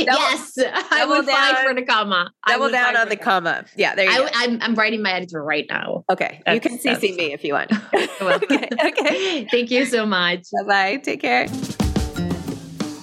yes, 0.06 0.58
I 0.90 1.04
will 1.06 1.22
down, 1.22 1.54
fight 1.54 1.66
for 1.66 1.74
the 1.74 1.84
comma. 1.84 2.32
Double 2.46 2.70
down 2.70 2.96
on 2.96 3.08
the 3.08 3.16
comma. 3.16 3.64
Yeah, 3.76 3.94
there 3.94 4.04
you 4.04 4.10
I, 4.10 4.18
go. 4.18 4.28
I'm, 4.34 4.58
I'm 4.62 4.74
writing 4.74 5.02
my 5.02 5.12
editor 5.12 5.42
right 5.42 5.66
now. 5.68 6.04
Okay, 6.10 6.42
that's, 6.44 6.54
you 6.54 6.60
can 6.60 6.78
CC 6.78 7.16
me 7.16 7.32
if 7.32 7.44
you 7.44 7.54
want. 7.54 7.72
okay, 7.94 8.68
okay. 8.84 9.46
Thank 9.50 9.70
you 9.70 9.84
so 9.84 10.06
much. 10.06 10.46
Bye 10.52 10.64
bye. 10.66 10.96
Take 10.98 11.20
care. 11.20 11.48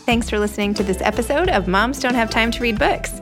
Thanks 0.05 0.29
for 0.29 0.39
listening 0.39 0.73
to 0.73 0.83
this 0.83 1.01
episode 1.01 1.49
of 1.49 1.67
Moms 1.67 1.99
Don't 1.99 2.15
Have 2.15 2.29
Time 2.29 2.51
to 2.51 2.61
Read 2.61 2.77
Books. 2.77 3.21